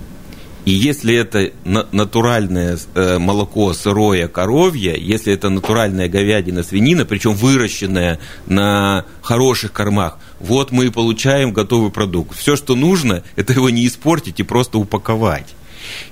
И 0.65 0.71
если 0.71 1.15
это 1.17 1.51
натуральное 1.65 2.79
э, 2.95 3.19
молоко 3.19 3.73
сырое 3.75 4.29
коровье, 4.29 4.95
если 4.97 5.35
это 5.35 5.51
натуральная 5.51 6.09
говядина, 6.09 6.63
свинина, 6.63 7.05
причем 7.05 7.33
выращенная 7.33 8.21
на 8.47 9.07
хороших 9.23 9.73
кормах, 9.73 10.19
вот 10.39 10.71
мы 10.71 10.87
и 10.87 10.91
получаем 10.91 11.53
готовый 11.53 11.91
продукт. 11.91 12.39
Все, 12.39 12.55
что 12.55 12.77
нужно, 12.77 13.25
это 13.35 13.55
его 13.55 13.69
не 13.71 13.89
испортить 13.89 14.39
и 14.39 14.45
просто 14.45 14.79
упаковать. 14.79 15.57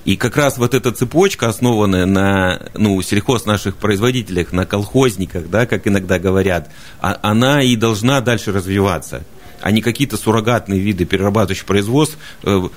И 0.05 0.15
как 0.15 0.37
раз 0.37 0.57
вот 0.57 0.73
эта 0.73 0.91
цепочка, 0.91 1.47
основанная 1.47 2.05
на 2.05 2.61
ну, 2.75 3.01
сельхоз 3.01 3.45
наших 3.45 3.75
производителях, 3.77 4.51
на 4.51 4.65
колхозниках, 4.65 5.49
да, 5.49 5.65
как 5.65 5.87
иногда 5.87 6.19
говорят, 6.19 6.69
а, 7.01 7.19
она 7.21 7.61
и 7.63 7.75
должна 7.75 8.21
дальше 8.21 8.51
развиваться 8.51 9.23
а 9.63 9.71
не 9.71 9.81
какие-то 9.81 10.17
суррогатные 10.17 10.81
виды 10.81 11.05
перерабатывающих 11.05 11.65
производств, 11.65 12.17
э, 12.43 12.67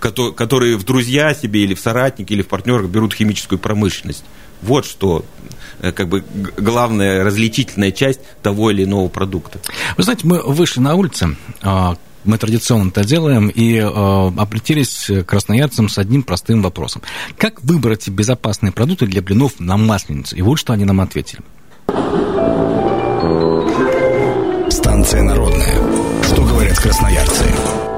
которые 0.00 0.76
в 0.76 0.84
друзья 0.84 1.32
себе 1.32 1.62
или 1.62 1.74
в 1.74 1.80
соратники 1.80 2.32
или 2.32 2.42
в 2.42 2.48
партнерах 2.48 2.86
берут 2.86 3.14
химическую 3.14 3.60
промышленность. 3.60 4.24
Вот 4.60 4.84
что 4.84 5.24
э, 5.80 5.92
как 5.92 6.08
бы 6.08 6.24
главная 6.56 7.22
различительная 7.22 7.92
часть 7.92 8.20
того 8.42 8.72
или 8.72 8.82
иного 8.82 9.08
продукта. 9.08 9.60
Вы 9.96 10.02
знаете, 10.02 10.26
мы 10.26 10.42
вышли 10.42 10.80
на 10.80 10.96
улицы, 10.96 11.36
а, 11.62 11.96
мы 12.24 12.38
традиционно 12.38 12.88
это 12.88 13.04
делаем, 13.04 13.48
и 13.48 13.76
э, 13.76 13.82
обратились 13.84 15.06
к 15.06 15.24
красноярцам 15.24 15.88
с 15.88 15.98
одним 15.98 16.22
простым 16.22 16.62
вопросом. 16.62 17.02
Как 17.38 17.62
выбрать 17.62 18.08
безопасные 18.08 18.72
продукты 18.72 19.06
для 19.06 19.22
блинов 19.22 19.60
на 19.60 19.76
масленицу? 19.76 20.36
И 20.36 20.42
вот 20.42 20.56
что 20.56 20.72
они 20.72 20.84
нам 20.84 21.00
ответили. 21.00 21.40
Станция 24.70 25.22
народная 25.22 26.04
говорят 26.64 26.78
красноярцы. 26.78 27.93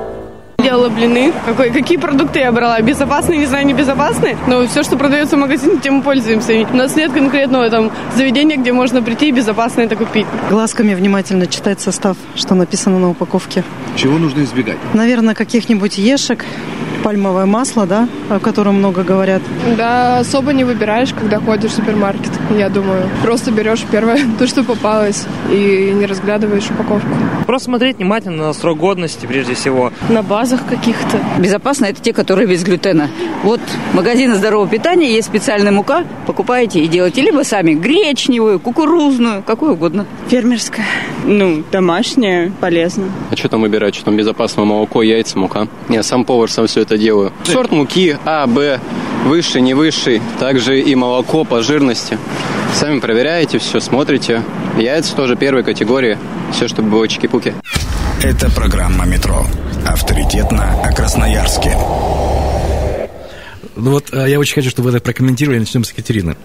Делала 0.66 0.88
блины. 0.88 1.32
Какой, 1.44 1.70
какие 1.70 1.96
продукты 1.96 2.40
я 2.40 2.50
брала? 2.50 2.80
Безопасные, 2.80 3.38
не 3.38 3.46
знаю, 3.46 3.64
небезопасные. 3.66 4.36
Но 4.48 4.66
все, 4.66 4.82
что 4.82 4.96
продается 4.96 5.36
в 5.36 5.38
магазине, 5.38 5.78
тем 5.80 5.94
мы 5.94 6.02
пользуемся. 6.02 6.54
У 6.72 6.76
нас 6.76 6.96
нет 6.96 7.12
конкретного 7.12 7.70
там 7.70 7.92
заведения, 8.16 8.56
где 8.56 8.72
можно 8.72 9.00
прийти 9.00 9.28
и 9.28 9.30
безопасно 9.30 9.82
это 9.82 9.94
купить. 9.94 10.26
Глазками 10.50 10.92
внимательно 10.94 11.46
читать 11.46 11.80
состав, 11.80 12.16
что 12.34 12.56
написано 12.56 12.98
на 12.98 13.10
упаковке. 13.10 13.62
Чего 13.94 14.18
нужно 14.18 14.42
избегать? 14.42 14.78
Наверное, 14.92 15.36
каких-нибудь 15.36 15.98
ешек, 15.98 16.44
пальмовое 17.06 17.46
масло, 17.46 17.86
да, 17.86 18.08
о 18.28 18.40
котором 18.40 18.78
много 18.78 19.04
говорят. 19.04 19.40
Да, 19.76 20.18
особо 20.18 20.52
не 20.52 20.64
выбираешь, 20.64 21.14
когда 21.14 21.38
ходишь 21.38 21.70
в 21.70 21.74
супермаркет, 21.74 22.32
я 22.58 22.68
думаю. 22.68 23.08
Просто 23.22 23.52
берешь 23.52 23.84
первое, 23.88 24.18
то, 24.40 24.48
что 24.48 24.64
попалось, 24.64 25.24
и 25.48 25.92
не 25.94 26.04
разглядываешь 26.06 26.68
упаковку. 26.68 27.08
Просто 27.46 27.66
смотреть 27.66 27.98
внимательно 27.98 28.48
на 28.48 28.52
срок 28.52 28.78
годности, 28.78 29.24
прежде 29.24 29.54
всего. 29.54 29.92
На 30.08 30.24
базах 30.24 30.66
каких-то. 30.68 31.20
Безопасно 31.38 31.84
это 31.84 32.02
те, 32.02 32.12
которые 32.12 32.48
без 32.48 32.64
глютена. 32.64 33.08
Вот 33.44 33.60
магазины 33.92 34.34
здорового 34.34 34.68
питания, 34.68 35.08
есть 35.08 35.28
специальная 35.28 35.70
мука, 35.70 36.04
покупаете 36.26 36.80
и 36.80 36.88
делаете 36.88 37.22
либо 37.22 37.44
сами 37.44 37.74
гречневую, 37.74 38.58
кукурузную, 38.58 39.44
какую 39.44 39.74
угодно. 39.74 40.06
Фермерская. 40.26 40.86
Ну, 41.24 41.62
домашняя, 41.70 42.50
полезно. 42.60 43.04
А 43.30 43.36
что 43.36 43.48
там 43.48 43.60
выбирать? 43.60 43.94
Что 43.94 44.06
там 44.06 44.16
безопасное 44.16 44.64
молоко, 44.64 45.04
яйца, 45.04 45.38
мука? 45.38 45.68
Я 45.88 46.02
сам 46.02 46.24
повар 46.24 46.50
сам 46.50 46.66
все 46.66 46.80
это 46.80 46.95
это 46.96 47.02
делаю. 47.02 47.32
Сорт 47.44 47.70
муки 47.70 48.16
А, 48.24 48.46
Б, 48.46 48.80
высший, 49.24 49.60
не 49.60 49.74
высший. 49.74 50.20
Также 50.38 50.80
и 50.80 50.94
молоко 50.94 51.44
по 51.44 51.62
жирности. 51.62 52.18
Сами 52.74 53.00
проверяете 53.00 53.58
все, 53.58 53.80
смотрите. 53.80 54.42
Яйца 54.78 55.14
тоже 55.14 55.36
первой 55.36 55.62
категории. 55.62 56.18
Все, 56.52 56.68
чтобы 56.68 56.90
было 56.90 57.06
чики-пуки. 57.08 57.54
Это 58.22 58.50
программа 58.50 59.06
«Метро». 59.06 59.46
Авторитетно 59.86 60.82
о 60.82 60.92
Красноярске. 60.92 61.76
Ну 63.76 63.90
вот 63.92 64.12
э, 64.12 64.28
я 64.28 64.40
очень 64.40 64.54
хочу, 64.54 64.70
чтобы 64.70 64.90
вы 64.90 64.96
это 64.96 65.04
прокомментировали. 65.04 65.58
Начнем 65.58 65.84
с 65.84 65.90
Екатерины. 65.90 66.36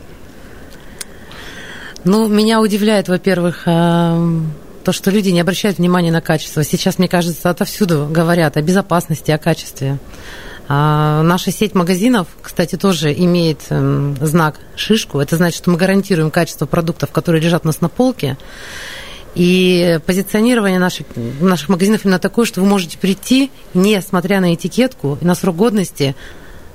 Ну, 2.03 2.27
меня 2.27 2.59
удивляет, 2.61 3.07
во-первых, 3.07 3.63
э, 3.65 4.39
то, 4.83 4.91
что 4.91 5.11
люди 5.11 5.29
не 5.29 5.39
обращают 5.39 5.77
внимания 5.77 6.11
на 6.11 6.21
качество. 6.21 6.63
Сейчас, 6.63 6.97
мне 6.97 7.07
кажется, 7.07 7.49
отовсюду 7.49 8.07
говорят 8.09 8.57
о 8.57 8.61
безопасности, 8.61 9.31
о 9.31 9.37
качестве. 9.37 9.97
А 10.67 11.21
наша 11.23 11.51
сеть 11.51 11.75
магазинов, 11.75 12.27
кстати, 12.41 12.77
тоже 12.77 13.13
имеет 13.13 13.59
эм, 13.69 14.15
знак 14.21 14.59
шишку. 14.75 15.19
Это 15.19 15.35
значит, 15.35 15.57
что 15.57 15.69
мы 15.71 15.77
гарантируем 15.77 16.31
качество 16.31 16.65
продуктов, 16.65 17.11
которые 17.11 17.41
лежат 17.41 17.65
у 17.65 17.67
нас 17.67 17.81
на 17.81 17.89
полке. 17.89 18.37
И 19.35 19.99
позиционирование 20.05 20.79
наших, 20.79 21.07
наших 21.15 21.69
магазинов 21.69 22.05
именно 22.05 22.19
такое, 22.19 22.45
что 22.45 22.61
вы 22.61 22.67
можете 22.67 22.97
прийти, 22.97 23.51
не 23.73 24.01
смотря 24.01 24.41
на 24.41 24.53
этикетку 24.53 25.17
и 25.21 25.25
на 25.25 25.35
срок 25.35 25.55
годности, 25.55 26.15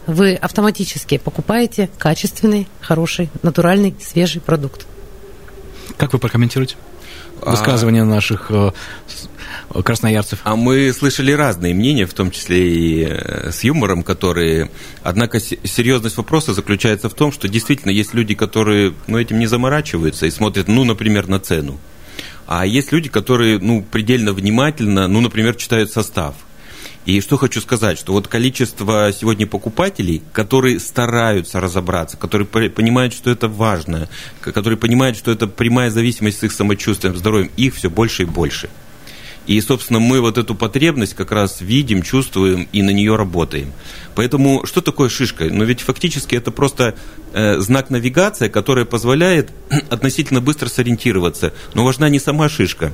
вы 0.07 0.35
автоматически 0.35 1.19
покупаете 1.19 1.91
качественный, 1.99 2.69
хороший, 2.81 3.31
натуральный, 3.43 3.95
свежий 4.01 4.41
продукт. 4.41 4.87
Как 5.97 6.13
вы 6.13 6.19
прокомментируете? 6.19 6.77
Высказывания 7.43 8.03
а... 8.03 8.07
наших 8.07 8.51
э, 8.51 8.71
красноярцев. 9.83 10.41
А 10.45 10.57
мы 10.57 10.93
слышали 10.93 11.33
разные 11.33 11.75
мнения, 11.75 12.07
в 12.07 12.15
том 12.15 12.31
числе 12.31 12.73
и 12.73 13.05
э, 13.05 13.51
с 13.53 13.65
юмором, 13.65 14.03
которые... 14.03 14.71
Однако 15.03 15.41
серьезность 15.41 16.17
вопроса 16.17 16.55
заключается 16.55 17.09
в 17.09 17.15
том, 17.15 17.33
что 17.33 17.49
действительно 17.49 17.91
есть 17.91 18.15
люди, 18.15 18.35
которые 18.35 18.95
ну, 19.07 19.19
этим 19.19 19.39
не 19.39 19.47
заморачиваются 19.47 20.27
и 20.27 20.31
смотрят, 20.31 20.69
ну, 20.69 20.85
например, 20.85 21.29
на 21.29 21.41
цену. 21.41 21.79
А 22.47 22.65
есть 22.65 22.93
люди, 22.93 23.09
которые 23.09 23.59
ну, 23.59 23.83
предельно 23.83 24.33
внимательно, 24.33 25.09
ну, 25.09 25.21
например, 25.21 25.57
читают 25.57 25.91
состав. 25.91 26.35
И 27.07 27.21
что 27.21 27.39
хочу 27.39 27.61
сказать, 27.61 27.99
что 27.99 28.13
вот 28.13 28.27
количество 28.27 29.13
сегодня 29.13 29.47
покупателей, 29.47 30.23
которые 30.33 30.81
стараются 30.81 31.61
разобраться, 31.61 32.17
которые 32.17 32.47
понимают, 32.49 33.15
что 33.15 33.31
это 33.31 33.47
важно, 33.47 34.09
которые 34.41 34.77
понимают, 34.77 35.17
что 35.17 35.31
это 35.31 35.47
прямая 35.47 35.91
зависимость 35.91 36.41
с 36.41 36.43
их 36.43 36.53
самочувствием, 36.53 37.17
здоровьем, 37.17 37.53
их 37.57 37.77
все 37.77 37.91
больше 37.91 38.25
и 38.25 38.27
больше. 38.27 38.69
И, 39.47 39.61
собственно, 39.61 40.01
мы 40.01 40.21
вот 40.21 40.37
эту 40.39 40.57
потребность 40.57 41.15
как 41.15 41.31
раз 41.31 41.61
видим, 41.61 42.03
чувствуем 42.03 42.67
и 42.73 42.83
на 42.83 42.91
нее 42.91 43.15
работаем. 43.15 43.73
Поэтому 44.17 44.67
что 44.67 44.81
такое 44.81 45.09
шишка? 45.09 45.45
Ну 45.45 45.65
ведь 45.65 45.83
фактически 45.83 46.35
это 46.35 46.51
просто 46.51 46.97
э, 47.33 47.61
знак 47.61 47.91
навигации, 47.91 48.49
который 48.49 48.85
позволяет 48.85 49.51
относительно 49.91 50.41
быстро 50.41 50.69
сориентироваться. 50.69 51.53
Но 51.75 51.85
важна 51.85 52.09
не 52.09 52.19
сама 52.19 52.49
шишка, 52.49 52.93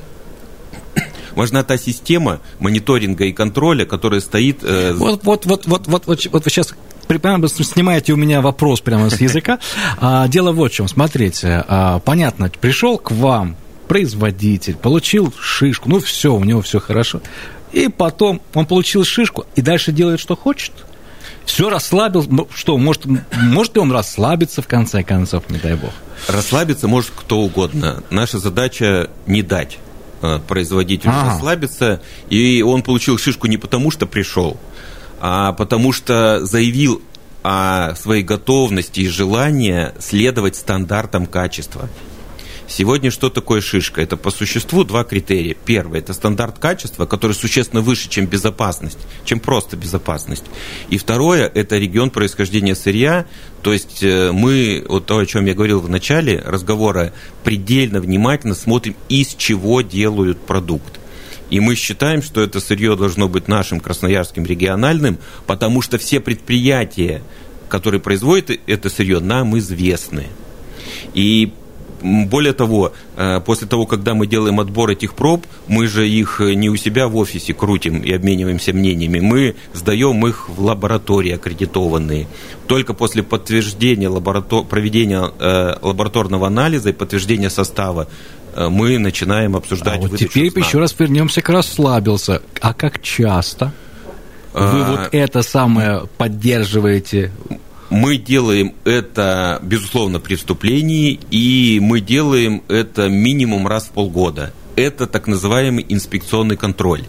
важна 1.34 1.62
та 1.62 1.78
система 1.78 2.40
мониторинга 2.60 3.24
и 3.24 3.32
контроля, 3.32 3.84
которая 3.84 4.20
стоит... 4.20 4.58
Э... 4.62 4.92
Вот, 4.92 5.24
вот, 5.24 5.46
вот, 5.46 5.66
вот, 5.66 5.86
вот, 5.86 6.06
вот, 6.06 6.26
вот 6.30 6.44
вы 6.44 6.50
сейчас 6.50 6.74
прямо 7.06 7.48
снимаете 7.48 8.12
у 8.12 8.16
меня 8.16 8.40
вопрос 8.40 8.80
прямо 8.80 9.10
с 9.10 9.20
языка. 9.20 9.58
А, 9.98 10.28
дело 10.28 10.52
вот 10.52 10.72
в 10.72 10.74
чем. 10.74 10.88
Смотрите, 10.88 11.64
а, 11.68 11.98
понятно, 12.00 12.50
пришел 12.60 12.98
к 12.98 13.10
вам 13.10 13.56
производитель, 13.88 14.76
получил 14.76 15.32
шишку, 15.38 15.90
ну 15.90 16.00
все, 16.00 16.34
у 16.34 16.44
него 16.44 16.62
все 16.62 16.80
хорошо. 16.80 17.20
И 17.72 17.88
потом 17.88 18.40
он 18.54 18.66
получил 18.66 19.04
шишку 19.04 19.46
и 19.54 19.62
дальше 19.62 19.92
делает, 19.92 20.20
что 20.20 20.36
хочет. 20.36 20.72
Все 21.44 21.68
расслабил, 21.68 22.48
что, 22.54 22.78
может, 22.78 23.04
может 23.32 23.74
ли 23.74 23.80
он 23.80 23.90
расслабиться 23.90 24.62
в 24.62 24.68
конце 24.68 25.02
концов, 25.02 25.50
не 25.50 25.58
дай 25.58 25.74
бог? 25.74 25.90
Расслабиться 26.28 26.86
может 26.86 27.10
кто 27.14 27.40
угодно. 27.40 28.02
Наша 28.10 28.38
задача 28.38 29.10
не 29.26 29.42
дать 29.42 29.78
Э, 30.22 30.38
производитель 30.46 31.08
ага. 31.10 31.30
расслабиться, 31.30 32.00
и 32.30 32.62
он 32.62 32.82
получил 32.82 33.18
шишку 33.18 33.48
не 33.48 33.56
потому, 33.56 33.90
что 33.90 34.06
пришел, 34.06 34.56
а 35.20 35.52
потому 35.52 35.92
что 35.92 36.46
заявил 36.46 37.02
о 37.42 37.96
своей 37.96 38.22
готовности 38.22 39.00
и 39.00 39.08
желании 39.08 39.90
следовать 39.98 40.54
стандартам 40.54 41.26
качества. 41.26 41.88
Сегодня 42.74 43.10
что 43.10 43.28
такое 43.28 43.60
шишка? 43.60 44.00
Это 44.00 44.16
по 44.16 44.30
существу 44.30 44.82
два 44.82 45.04
критерия. 45.04 45.54
Первый– 45.54 45.98
это 46.00 46.14
стандарт 46.14 46.58
качества, 46.58 47.04
который 47.04 47.32
существенно 47.32 47.82
выше, 47.82 48.08
чем 48.08 48.24
безопасность, 48.24 48.98
чем 49.26 49.40
просто 49.40 49.76
безопасность. 49.76 50.44
И 50.88 50.96
второе– 50.96 51.52
это 51.54 51.76
регион 51.76 52.08
происхождения 52.08 52.74
сырья. 52.74 53.26
То 53.60 53.74
есть 53.74 54.02
э, 54.02 54.32
мы, 54.32 54.86
вот 54.88 55.04
то, 55.04 55.18
о 55.18 55.26
чем 55.26 55.44
я 55.44 55.52
говорил 55.52 55.80
в 55.80 55.90
начале 55.90 56.38
разговора, 56.38 57.12
предельно 57.44 58.00
внимательно 58.00 58.54
смотрим, 58.54 58.96
из 59.10 59.34
чего 59.34 59.82
делают 59.82 60.40
продукт. 60.40 60.98
И 61.50 61.60
мы 61.60 61.74
считаем, 61.74 62.22
что 62.22 62.40
это 62.40 62.58
сырье 62.58 62.96
должно 62.96 63.28
быть 63.28 63.48
нашим 63.48 63.80
красноярским 63.80 64.46
региональным, 64.46 65.18
потому 65.46 65.82
что 65.82 65.98
все 65.98 66.20
предприятия, 66.20 67.22
которые 67.68 68.00
производят 68.00 68.58
это 68.66 68.88
сырье, 68.88 69.20
нам 69.20 69.58
известны. 69.58 70.28
И 71.12 71.52
более 72.02 72.52
того, 72.52 72.92
э, 73.16 73.40
после 73.40 73.66
того, 73.66 73.86
когда 73.86 74.14
мы 74.14 74.26
делаем 74.26 74.60
отбор 74.60 74.90
этих 74.90 75.14
проб, 75.14 75.46
мы 75.68 75.86
же 75.86 76.08
их 76.08 76.40
не 76.40 76.68
у 76.68 76.76
себя 76.76 77.08
в 77.08 77.16
офисе 77.16 77.54
крутим 77.54 78.00
и 78.00 78.12
обмениваемся 78.12 78.72
мнениями, 78.72 79.20
мы 79.20 79.54
сдаем 79.72 80.26
их 80.26 80.48
в 80.48 80.64
лаборатории 80.64 81.32
аккредитованные. 81.32 82.26
Только 82.66 82.94
после 82.94 83.22
подтверждения 83.22 84.08
лаборатор... 84.08 84.64
проведения 84.64 85.30
э, 85.38 85.76
лабораторного 85.82 86.46
анализа 86.46 86.90
и 86.90 86.92
подтверждения 86.92 87.50
состава 87.50 88.08
э, 88.54 88.68
мы 88.68 88.98
начинаем 88.98 89.56
обсуждать 89.56 89.98
а 90.04 90.08
вот 90.08 90.18
теперь 90.18 90.50
знака. 90.50 90.68
еще 90.68 90.78
раз 90.78 90.94
вернемся 90.98 91.42
к 91.42 91.48
расслабился. 91.48 92.42
А 92.60 92.74
как 92.74 93.00
часто 93.02 93.72
вы 94.52 94.82
а... 94.82 94.90
вот 94.90 95.08
это 95.12 95.42
самое 95.42 96.02
поддерживаете? 96.18 97.32
Мы 97.92 98.16
делаем 98.16 98.72
это, 98.84 99.58
безусловно, 99.62 100.18
при 100.18 100.36
вступлении, 100.36 101.20
и 101.30 101.78
мы 101.78 102.00
делаем 102.00 102.62
это 102.68 103.10
минимум 103.10 103.68
раз 103.68 103.84
в 103.84 103.90
полгода. 103.90 104.54
Это 104.76 105.06
так 105.06 105.26
называемый 105.26 105.84
инспекционный 105.86 106.56
контроль. 106.56 107.04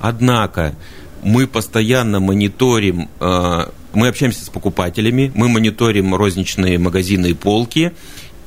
Однако 0.00 0.74
мы 1.22 1.46
постоянно 1.46 2.18
мониторим, 2.18 3.08
э, 3.20 3.66
мы 3.92 4.08
общаемся 4.08 4.44
с 4.44 4.48
покупателями, 4.48 5.30
мы 5.36 5.48
мониторим 5.48 6.12
розничные 6.12 6.76
магазины 6.76 7.28
и 7.28 7.34
полки 7.34 7.92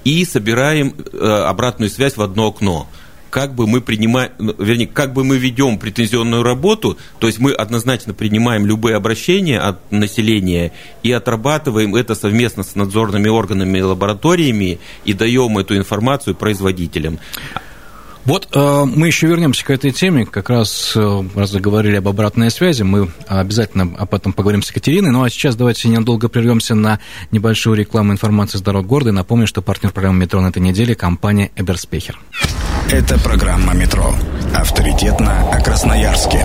и 0.04 0.26
собираем 0.26 0.94
э, 1.14 1.44
обратную 1.48 1.90
связь 1.90 2.18
в 2.18 2.22
одно 2.22 2.48
окно 2.48 2.90
как 3.30 3.54
бы 3.54 3.68
мы 3.68 3.82
принимаем, 3.82 4.32
вернее, 4.58 4.88
как 4.88 5.14
бы 5.14 5.24
мы 5.24 5.38
ведем 5.38 5.78
претензионную 5.78 6.44
работу, 6.44 6.98
то 7.20 7.28
есть 7.28 7.40
мы 7.40 7.52
однозначно 7.52 8.14
принимаем 8.14 8.66
любые 8.66 8.96
обращения 8.96 9.60
от 9.60 9.92
населения 9.92 10.72
и 11.04 11.12
отрабатываем 11.12 11.96
это 11.96 12.16
совместно 12.16 12.64
с 12.64 12.76
надзорными 12.76 13.28
органами 13.28 13.78
и 13.80 13.82
лабораториями 13.82 14.80
и 15.06 15.14
даем 15.14 15.58
эту 15.58 15.78
информацию 15.78 16.36
производителям. 16.36 17.20
Вот 18.26 18.48
э, 18.54 18.84
мы 18.86 19.08
еще 19.08 19.28
вернемся 19.28 19.66
к 19.66 19.72
этой 19.72 19.92
теме, 19.92 20.26
как 20.26 20.50
раз 20.50 20.94
э, 20.96 21.24
раз 21.36 21.50
заговорили 21.50 21.96
об 21.96 22.08
обратной 22.08 22.52
связи, 22.52 22.84
мы 22.84 23.10
обязательно 23.28 23.96
об 23.98 24.14
этом 24.14 24.34
поговорим 24.34 24.62
с 24.62 24.70
Екатериной, 24.70 25.12
ну 25.12 25.24
а 25.24 25.30
сейчас 25.30 25.56
давайте 25.56 25.88
ненадолго 25.90 26.28
прервемся 26.28 26.76
на 26.76 27.00
небольшую 27.32 27.76
рекламу 27.76 28.12
информации 28.12 28.58
с 28.58 28.62
дорог 28.62 28.86
города 28.86 29.10
и 29.10 29.14
напомню, 29.14 29.48
что 29.48 29.62
партнер 29.62 29.92
программы 29.92 30.20
«Метро» 30.20 30.42
на 30.42 30.50
этой 30.50 30.62
неделе– 30.62 30.94
компания 30.96 31.50
«Эберспехер». 31.56 32.20
Это 32.92 33.20
программа 33.20 33.76
«Метро». 33.76 34.16
Авторитетно 34.56 35.52
о 35.52 35.62
Красноярске. 35.62 36.44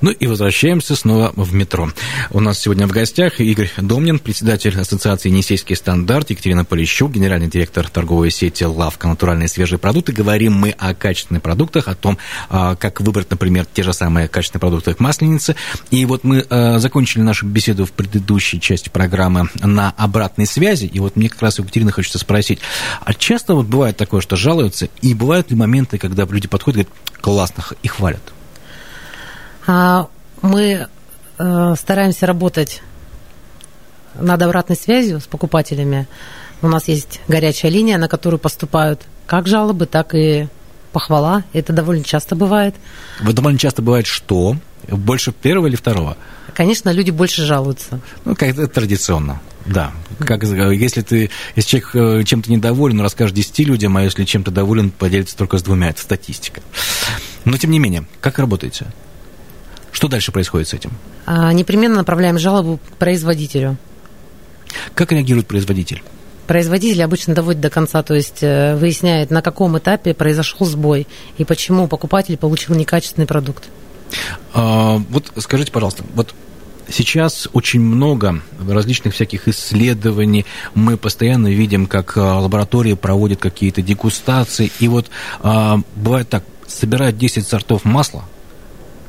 Ну 0.00 0.10
и 0.10 0.26
возвращаемся 0.26 0.96
снова 0.96 1.32
в 1.36 1.54
метро. 1.54 1.90
У 2.30 2.40
нас 2.40 2.58
сегодня 2.58 2.86
в 2.86 2.92
гостях 2.92 3.40
Игорь 3.40 3.70
Домнин, 3.76 4.18
председатель 4.18 4.78
Ассоциации 4.78 5.28
«Енисейский 5.28 5.76
стандарт», 5.76 6.30
Екатерина 6.30 6.64
Полищук, 6.64 7.12
генеральный 7.12 7.48
директор 7.48 7.88
торговой 7.88 8.30
сети 8.30 8.64
«Лавка. 8.64 9.08
Натуральные 9.08 9.48
свежие 9.48 9.78
продукты». 9.78 10.12
Говорим 10.12 10.54
мы 10.54 10.70
о 10.70 10.94
качественных 10.94 11.42
продуктах, 11.42 11.88
о 11.88 11.94
том, 11.94 12.18
а, 12.48 12.76
как 12.76 13.00
выбрать, 13.00 13.30
например, 13.30 13.66
те 13.66 13.82
же 13.82 13.92
самые 13.92 14.28
качественные 14.28 14.60
продукты 14.60 14.92
как 14.92 15.00
масленицы. 15.00 15.56
И 15.90 16.04
вот 16.04 16.24
мы 16.24 16.44
а, 16.48 16.78
закончили 16.78 17.22
нашу 17.22 17.46
беседу 17.46 17.86
в 17.86 17.92
предыдущей 17.92 18.60
части 18.60 18.88
программы 18.88 19.48
на 19.62 19.94
обратной 19.96 20.46
связи. 20.46 20.86
И 20.86 20.98
вот 21.00 21.16
мне 21.16 21.28
как 21.28 21.42
раз, 21.42 21.58
Екатерина, 21.58 21.92
хочется 21.92 22.18
спросить, 22.18 22.60
а 23.04 23.14
часто 23.14 23.54
вот 23.54 23.66
бывает 23.66 23.96
такое, 23.96 24.20
что 24.20 24.36
жалуются, 24.36 24.88
и 25.02 25.14
бывают 25.14 25.50
ли 25.50 25.56
моменты, 25.56 25.98
когда 25.98 26.24
люди 26.24 26.48
подходят 26.48 26.80
и 26.80 26.82
говорят, 26.82 27.20
классно, 27.20 27.64
и 27.82 27.88
хвалят? 27.88 28.22
А, 29.66 30.08
мы 30.42 30.88
э, 31.38 31.74
стараемся 31.78 32.26
работать 32.26 32.82
над 34.14 34.40
обратной 34.42 34.76
связью 34.76 35.20
с 35.20 35.26
покупателями. 35.26 36.06
У 36.62 36.68
нас 36.68 36.88
есть 36.88 37.20
горячая 37.28 37.70
линия, 37.70 37.98
на 37.98 38.08
которую 38.08 38.38
поступают 38.38 39.02
как 39.26 39.46
жалобы, 39.46 39.86
так 39.86 40.14
и 40.14 40.48
похвала. 40.92 41.44
Это 41.52 41.72
довольно 41.72 42.04
часто 42.04 42.36
бывает. 42.36 42.74
Вот 43.20 43.34
довольно 43.34 43.58
часто 43.58 43.82
бывает 43.82 44.06
что? 44.06 44.56
Больше 44.88 45.32
первого 45.32 45.66
или 45.66 45.76
второго? 45.76 46.16
Конечно, 46.54 46.90
люди 46.90 47.10
больше 47.10 47.44
жалуются. 47.44 48.00
Ну, 48.24 48.34
как 48.34 48.50
это 48.50 48.66
традиционно. 48.68 49.40
Да. 49.66 49.92
Как, 50.20 50.44
если 50.44 51.02
ты, 51.02 51.30
если 51.56 51.80
человек 51.80 52.20
э, 52.20 52.24
чем-то 52.24 52.50
недоволен, 52.50 53.00
расскажешь 53.00 53.34
10 53.34 53.58
людям, 53.60 53.96
а 53.96 54.02
если 54.02 54.24
чем-то 54.24 54.50
доволен, 54.50 54.90
поделится 54.90 55.36
только 55.36 55.58
с 55.58 55.62
двумя. 55.62 55.90
Это 55.90 56.00
статистика. 56.00 56.62
Но, 57.44 57.58
тем 57.58 57.72
не 57.72 57.78
менее, 57.78 58.06
как 58.20 58.38
работаете? 58.38 58.86
Что 59.96 60.08
дальше 60.08 60.30
происходит 60.30 60.68
с 60.68 60.74
этим? 60.74 60.90
А, 61.24 61.50
непременно 61.54 61.96
направляем 61.96 62.38
жалобу 62.38 62.76
к 62.76 62.96
производителю. 62.98 63.78
Как 64.94 65.10
реагирует 65.10 65.46
производитель? 65.46 66.02
Производитель 66.46 67.02
обычно 67.02 67.34
доводит 67.34 67.62
до 67.62 67.70
конца, 67.70 68.02
то 68.02 68.12
есть 68.12 68.42
э, 68.42 68.76
выясняет, 68.76 69.30
на 69.30 69.40
каком 69.40 69.78
этапе 69.78 70.12
произошел 70.12 70.66
сбой 70.66 71.06
и 71.38 71.46
почему 71.46 71.88
покупатель 71.88 72.36
получил 72.36 72.74
некачественный 72.74 73.26
продукт. 73.26 73.70
А, 74.52 74.98
вот 75.08 75.32
скажите, 75.38 75.72
пожалуйста, 75.72 76.04
вот 76.14 76.34
Сейчас 76.88 77.48
очень 77.52 77.80
много 77.80 78.42
различных 78.68 79.14
всяких 79.14 79.48
исследований. 79.48 80.46
Мы 80.74 80.96
постоянно 80.96 81.48
видим, 81.48 81.86
как 81.86 82.16
а, 82.16 82.38
лаборатории 82.38 82.92
проводят 82.92 83.40
какие-то 83.40 83.82
дегустации. 83.82 84.70
И 84.78 84.86
вот 84.86 85.06
а, 85.40 85.80
бывает 85.96 86.28
так, 86.28 86.44
собирают 86.68 87.16
10 87.16 87.44
сортов 87.48 87.84
масла– 87.84 88.24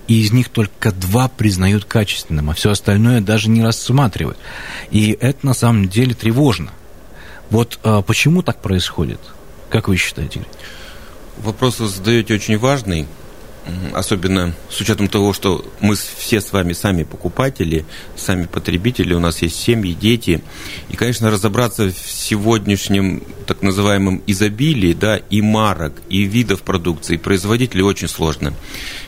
и 0.07 0.21
из 0.21 0.31
них 0.31 0.49
только 0.49 0.91
два 0.91 1.27
признают 1.27 1.85
качественным, 1.85 2.49
а 2.49 2.53
все 2.53 2.71
остальное 2.71 3.21
даже 3.21 3.49
не 3.49 3.61
рассматривают. 3.61 4.37
И 4.89 5.17
это 5.19 5.45
на 5.45 5.53
самом 5.53 5.89
деле 5.89 6.13
тревожно. 6.13 6.71
Вот 7.49 7.79
а, 7.83 8.01
почему 8.01 8.41
так 8.41 8.61
происходит? 8.61 9.19
Как 9.69 9.87
вы 9.87 9.97
считаете? 9.97 10.45
Вопрос 11.37 11.79
вы 11.79 11.87
задаете 11.87 12.33
очень 12.35 12.57
важный, 12.57 13.07
особенно 13.93 14.53
с 14.69 14.79
учетом 14.79 15.07
того, 15.07 15.33
что 15.33 15.65
мы 15.79 15.95
все 15.95 16.41
с 16.41 16.51
вами 16.51 16.73
сами 16.73 17.03
покупатели, 17.03 17.85
сами 18.15 18.45
потребители, 18.45 19.13
у 19.13 19.19
нас 19.19 19.41
есть 19.41 19.59
семьи, 19.59 19.93
дети. 19.93 20.41
И, 20.89 20.95
конечно, 20.95 21.31
разобраться 21.31 21.89
в 21.89 22.11
сегодняшнем 22.11 23.23
так 23.45 23.61
называемом 23.61 24.21
изобилии 24.27 24.93
да, 24.93 25.17
и 25.17 25.41
марок, 25.41 25.93
и 26.09 26.23
видов 26.23 26.63
продукции, 26.63 27.15
и 27.15 27.17
производителей 27.17 27.83
очень 27.83 28.07
сложно. 28.07 28.53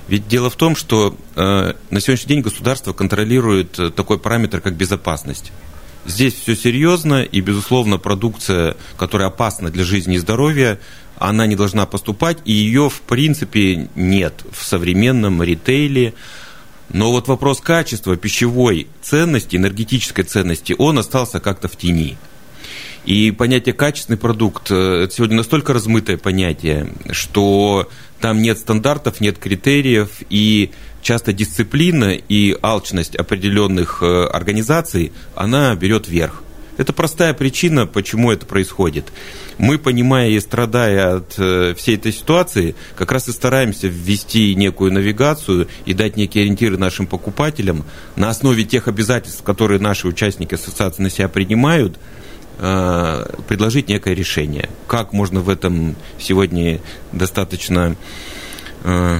Ведь 0.07 0.27
дело 0.27 0.49
в 0.49 0.55
том, 0.55 0.75
что 0.75 1.15
э, 1.35 1.73
на 1.89 1.99
сегодняшний 1.99 2.35
день 2.35 2.41
государство 2.41 2.93
контролирует 2.93 3.77
э, 3.79 3.91
такой 3.91 4.17
параметр, 4.17 4.59
как 4.59 4.73
безопасность. 4.75 5.51
Здесь 6.05 6.33
все 6.33 6.55
серьезно, 6.55 7.21
и, 7.21 7.41
безусловно, 7.41 7.97
продукция, 7.97 8.75
которая 8.97 9.27
опасна 9.27 9.69
для 9.69 9.83
жизни 9.83 10.15
и 10.15 10.17
здоровья, 10.17 10.79
она 11.19 11.45
не 11.47 11.55
должна 11.55 11.85
поступать, 11.85 12.39
и 12.45 12.51
ее, 12.51 12.89
в 12.89 13.01
принципе, 13.01 13.89
нет 13.95 14.43
в 14.51 14.63
современном 14.63 15.43
ритейле. 15.43 16.13
Но 16.91 17.11
вот 17.11 17.27
вопрос 17.27 17.61
качества 17.61 18.15
пищевой 18.15 18.87
ценности, 19.01 19.55
энергетической 19.55 20.23
ценности, 20.23 20.73
он 20.77 20.97
остался 20.97 21.39
как-то 21.39 21.67
в 21.67 21.75
тени. 21.75 22.17
И 23.05 23.31
понятие 23.31 23.73
качественный 23.73 24.17
продукт 24.17 24.71
это 24.71 25.09
сегодня 25.11 25.37
настолько 25.37 25.73
размытое 25.73 26.17
понятие, 26.17 26.93
что 27.11 27.89
там 28.19 28.41
нет 28.41 28.57
стандартов, 28.59 29.21
нет 29.21 29.37
критериев, 29.37 30.09
и 30.29 30.71
часто 31.01 31.33
дисциплина 31.33 32.11
и 32.11 32.57
алчность 32.61 33.15
определенных 33.15 34.03
э, 34.03 34.25
организаций, 34.25 35.11
она 35.35 35.73
берет 35.75 36.07
верх. 36.07 36.43
Это 36.79 36.93
простая 36.93 37.35
причина, 37.35 37.85
почему 37.85 38.31
это 38.31 38.47
происходит. 38.47 39.05
Мы, 39.59 39.77
понимая 39.77 40.29
и 40.29 40.39
страдая 40.39 41.17
от 41.17 41.35
э, 41.37 41.75
всей 41.77 41.97
этой 41.97 42.11
ситуации, 42.11 42.73
как 42.95 43.11
раз 43.11 43.27
и 43.27 43.31
стараемся 43.31 43.87
ввести 43.87 44.55
некую 44.55 44.91
навигацию 44.91 45.67
и 45.85 45.93
дать 45.93 46.17
некие 46.17 46.43
ориентиры 46.43 46.79
нашим 46.79 47.05
покупателям 47.05 47.85
на 48.15 48.29
основе 48.29 48.63
тех 48.63 48.87
обязательств, 48.87 49.43
которые 49.43 49.79
наши 49.79 50.07
участники 50.07 50.55
ассоциации 50.55 51.03
на 51.03 51.11
себя 51.11 51.27
принимают– 51.29 51.99
Э, 52.61 53.25
предложить 53.47 53.87
некое 53.87 54.13
решение. 54.13 54.67
Как 54.85 55.13
можно 55.13 55.39
в 55.39 55.47
этом 55.47 55.95
сегодня 56.19 56.81
достаточно 57.13 57.95
э, 58.83 59.19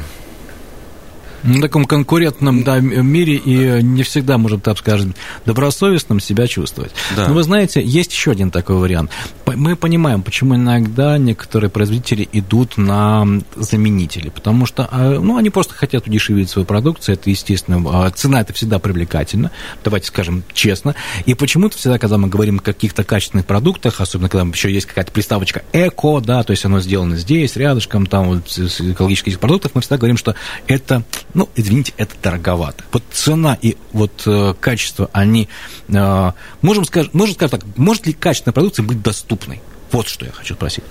на 1.44 1.62
таком 1.62 1.86
конкурентном 1.86 2.64
да, 2.64 2.80
мире 2.80 3.36
и 3.36 3.82
не 3.82 4.04
всегда, 4.04 4.38
может, 4.38 4.64
так 4.64 4.78
скажем, 4.78 5.16
добросовестным 5.46 6.20
себя 6.20 6.48
чувствовать. 6.48 6.92
Да. 7.16 7.28
Но 7.28 7.34
вы 7.34 7.44
знаете, 7.44 7.82
есть 7.84 8.12
еще 8.12 8.32
один 8.32 8.52
такой 8.52 8.76
вариант. 8.78 9.12
Мы 9.46 9.76
понимаем, 9.76 10.22
почему 10.22 10.56
иногда 10.56 11.18
некоторые 11.18 11.70
производители 11.70 12.28
идут 12.32 12.78
на 12.78 13.26
заменители, 13.56 14.30
потому 14.30 14.66
что 14.66 14.88
а, 14.92 15.20
ну, 15.20 15.38
они 15.38 15.50
просто 15.50 15.74
хотят 15.74 16.08
удешевить 16.08 16.50
свою 16.50 16.66
продукцию, 16.66 17.16
это 17.16 17.30
естественно, 17.30 17.82
а, 17.86 18.10
цена 18.12 18.42
это 18.42 18.54
всегда 18.54 18.80
привлекательно, 18.80 19.52
давайте 19.84 20.08
скажем 20.08 20.44
честно, 20.54 20.96
и 21.26 21.34
почему-то 21.34 21.78
всегда, 21.78 21.98
когда 21.98 22.18
мы 22.18 22.28
говорим 22.28 22.58
о 22.58 22.62
каких-то 22.62 23.04
качественных 23.04 23.46
продуктах, 23.46 24.02
особенно 24.02 24.30
когда 24.30 24.48
еще 24.50 24.72
есть 24.72 24.88
какая-то 24.88 25.12
приставочка 25.12 25.64
эко, 25.74 26.20
да, 26.20 26.44
то 26.44 26.52
есть 26.52 26.66
оно 26.66 26.80
сделано 26.80 27.16
здесь, 27.18 27.56
рядышком, 27.56 28.06
там 28.06 28.28
вот 28.28 28.50
с 28.50 28.82
экологических 28.82 29.40
продуктов, 29.40 29.72
мы 29.74 29.82
всегда 29.82 29.98
говорим, 29.98 30.18
что 30.18 30.36
это 30.68 31.04
ну, 31.34 31.50
извините, 31.56 31.94
это 31.98 32.16
дороговато. 32.22 32.84
Вот 32.92 33.04
цена 33.12 33.58
и 33.62 33.78
вот 33.92 34.24
э, 34.26 34.54
качество, 34.60 35.10
они, 35.14 35.48
э, 35.88 36.32
можем 36.62 36.86
сказать, 36.86 37.14
можно 37.14 37.36
сказать 37.36 37.52
так, 37.52 37.78
может 37.78 38.08
ли 38.08 38.14
качественная 38.14 38.54
продукция 38.54 38.84
быть 38.84 39.02
доступной? 39.02 39.62
Вот 39.92 40.08
что 40.08 40.26
я 40.26 40.32
хочу 40.32 40.56
спросить. 40.56 40.84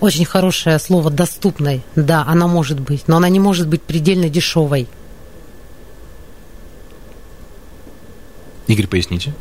Очень 0.00 0.24
хорошее 0.24 0.78
слово 0.78 1.10
«доступной». 1.10 1.82
Да, 1.96 2.24
она 2.26 2.46
может 2.46 2.80
быть, 2.80 3.08
но 3.08 3.16
она 3.16 3.28
не 3.28 3.40
может 3.40 3.68
быть 3.68 3.82
предельно 3.82 4.28
дешевой. 4.28 4.88
Игорь, 8.66 8.86
поясните. 8.86 9.34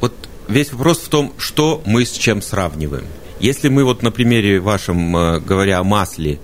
Вот 0.00 0.14
весь 0.48 0.72
вопрос 0.72 0.98
в 0.98 1.08
том, 1.08 1.32
что 1.38 1.82
мы 1.86 2.04
с 2.04 2.12
чем 2.12 2.42
сравниваем. 2.42 3.06
Если 3.40 3.68
мы 3.68 3.84
вот 3.84 4.02
на 4.02 4.10
примере 4.10 4.60
вашем, 4.60 5.16
э, 5.16 5.40
говоря 5.40 5.78
о 5.78 5.84
масле, 5.84 6.38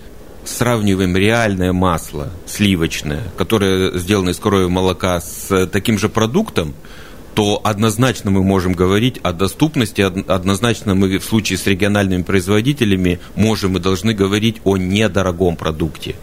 сравниваем 0.48 1.16
реальное 1.16 1.72
масло 1.72 2.28
сливочное, 2.46 3.22
которое 3.36 3.96
сделано 3.98 4.30
из 4.30 4.38
коровьего 4.38 4.68
молока, 4.68 5.20
с 5.20 5.66
таким 5.66 5.98
же 5.98 6.08
продуктом, 6.08 6.74
то 7.38 7.60
однозначно 7.62 8.32
мы 8.32 8.42
можем 8.42 8.72
говорить 8.72 9.20
о 9.22 9.32
доступности, 9.32 10.00
однозначно 10.00 10.96
мы 10.96 11.18
в 11.18 11.24
случае 11.24 11.56
с 11.56 11.68
региональными 11.68 12.22
производителями 12.22 13.20
можем 13.36 13.76
и 13.76 13.80
должны 13.80 14.12
говорить 14.12 14.56
о 14.64 14.76
недорогом 14.76 15.54
продукте. 15.54 16.16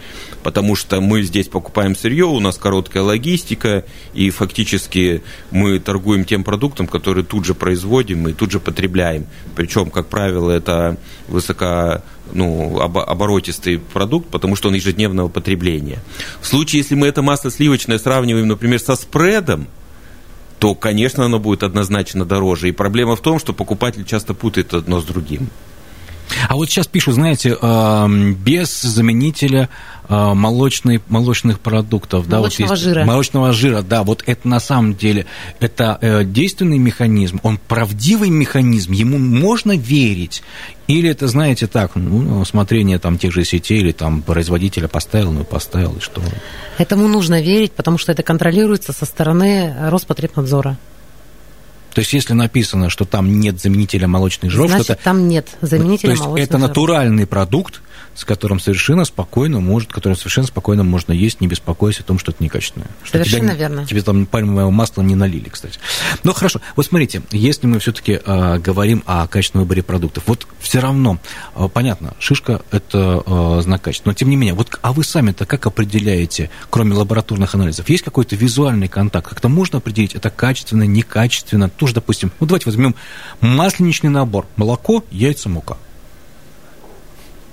Потому 0.44 0.76
что 0.76 1.00
мы 1.00 1.24
здесь 1.24 1.48
покупаем 1.48 1.96
сырье, 1.96 2.26
у 2.26 2.42
нас 2.42 2.58
короткая 2.58 3.04
логистика, 3.04 3.86
и 4.14 4.30
фактически 4.30 5.24
мы 5.52 5.80
торгуем 5.80 6.26
тем 6.26 6.44
продуктом, 6.44 6.86
который 6.86 7.24
тут 7.24 7.46
же 7.46 7.54
производим 7.54 8.28
и 8.28 8.34
тут 8.34 8.52
же 8.52 8.60
потребляем. 8.60 9.26
Причем, 9.56 9.92
как 9.92 10.08
правило, 10.08 10.52
это 10.52 10.98
высоко 11.30 12.02
ну, 12.34 12.78
оборотистый 12.82 13.80
продукт, 13.80 14.28
потому 14.32 14.58
что 14.58 14.68
он 14.68 14.76
ежедневного 14.76 15.30
потребления. 15.30 16.00
В 16.42 16.46
случае, 16.46 16.82
если 16.82 16.96
мы 16.96 17.08
это 17.08 17.22
масло 17.22 17.52
сливочное 17.52 18.00
сравниваем, 18.00 18.50
например, 18.50 18.82
со 18.82 18.98
спредом, 18.98 19.68
то, 20.60 20.76
конечно, 20.76 21.26
оно 21.26 21.40
будет 21.40 21.64
однозначно 21.64 22.26
дороже. 22.26 22.70
И 22.70 22.72
проблема 22.72 23.16
в 23.16 23.22
том, 23.22 23.40
что 23.40 23.54
покупатель 23.54 24.06
часто 24.06 24.34
путает 24.34 24.74
одно 24.74 25.02
с 25.02 25.04
другим. 25.04 25.50
А 26.50 26.56
вот 26.56 26.70
сейчас 26.70 26.88
пишут, 26.88 27.16
знаете, 27.16 27.56
без 28.44 28.82
заменителя 28.82 29.70
молочной, 30.10 31.02
молочных 31.08 31.60
продуктов. 31.60 32.28
Молочного 32.28 32.30
да, 32.30 32.42
вот 32.42 32.60
есть, 32.60 32.84
жира. 32.84 33.06
Молочного 33.06 33.54
жира, 33.54 33.82
да. 33.82 34.04
Вот 34.04 34.24
это 34.26 34.48
на 34.48 34.60
самом 34.60 34.96
деле, 34.96 35.26
это 35.60 35.98
э, 36.02 36.24
действенный 36.24 36.78
механизм, 36.78 37.40
он 37.44 37.58
правдивый 37.58 38.30
механизм, 38.30 38.92
ему 38.92 39.18
можно 39.18 39.76
верить? 39.76 40.44
Или 40.88 41.10
это, 41.10 41.28
знаете, 41.28 41.68
так, 41.68 41.96
ну, 41.96 42.42
усмотрение 42.42 43.00
там 43.00 43.18
тех 43.18 43.34
же 43.34 43.44
сетей 43.44 43.80
или 43.80 43.92
там 43.92 44.22
производителя 44.22 44.88
поставил, 44.88 45.32
ну 45.32 45.44
поставил, 45.44 45.96
и 45.98 46.00
что? 46.00 46.22
Этому 46.78 47.08
нужно 47.08 47.42
верить, 47.42 47.72
потому 47.72 47.98
что 47.98 48.12
это 48.12 48.22
контролируется 48.22 48.94
со 48.94 49.06
стороны 49.06 49.74
Роспотребнадзора. 49.90 50.78
То 51.96 52.02
есть, 52.02 52.12
если 52.12 52.34
написано, 52.34 52.90
что 52.90 53.06
там 53.06 53.40
нет 53.40 53.62
заменителя 53.62 54.06
молочных 54.06 54.52
жиров, 54.52 54.70
Значит, 54.70 54.90
это, 54.90 55.04
там 55.04 55.30
нет 55.30 55.48
заменителя 55.62 56.10
то 56.10 56.12
есть 56.12 56.24
молочных 56.24 56.50
это 56.50 56.58
жиров. 56.58 56.70
натуральный 56.70 57.26
продукт, 57.26 57.82
с 58.16 58.24
которым 58.24 58.60
совершенно 58.60 59.06
спокойно 59.06 59.60
может, 59.60 59.92
который 59.92 60.16
совершенно 60.16 60.48
спокойно 60.48 60.84
можно 60.84 61.12
есть, 61.12 61.42
не 61.42 61.48
беспокоясь 61.48 62.00
о 62.00 62.04
том, 62.04 62.18
что 62.18 62.32
это 62.32 62.42
некачественное. 62.44 62.88
Что 63.04 63.18
Совершенно 63.18 63.50
тебя, 63.50 63.68
верно. 63.68 63.86
Тебе 63.86 64.02
там 64.02 64.26
пальмовое 64.26 64.70
масло 64.70 65.02
не 65.02 65.16
налили, 65.16 65.50
кстати. 65.50 65.80
Ну 66.24 66.34
хорошо, 66.34 66.62
вот 66.76 66.86
смотрите, 66.86 67.22
если 67.32 67.68
мы 67.68 67.80
все-таки 67.80 68.20
э, 68.26 68.58
говорим 68.60 69.04
о 69.06 69.28
качественном 69.28 69.66
выборе 69.66 69.84
продуктов, 69.84 70.24
вот 70.28 70.48
все 70.60 70.80
равно, 70.80 71.20
э, 71.56 71.68
понятно, 71.72 72.14
шишка 72.20 72.62
это 72.72 73.22
э, 73.26 73.62
знак 73.62 73.82
качества, 73.82 74.10
но 74.10 74.14
тем 74.14 74.30
не 74.30 74.38
менее, 74.38 74.54
вот 74.54 74.80
а 74.82 74.94
вы 74.94 75.04
сами-то 75.04 75.46
как 75.46 75.66
определяете, 75.66 76.50
кроме 76.70 76.94
лабораторных 76.94 77.54
анализов, 77.54 77.90
есть 77.90 78.04
какой-то 78.04 78.36
визуальный 78.36 78.88
контакт, 78.88 79.28
как-то 79.28 79.50
можно 79.50 79.80
определить, 79.80 80.16
это 80.16 80.30
качественно, 80.30 80.84
некачественно, 80.84 81.70
тоже, 81.70 81.96
допустим, 81.96 82.32
ну 82.40 82.48
давайте 82.48 82.68
возьмем 82.68 82.96
масленичный 83.42 84.10
набор, 84.10 84.48
молоко, 84.56 85.04
яйца, 85.12 85.50
мука. 85.50 85.78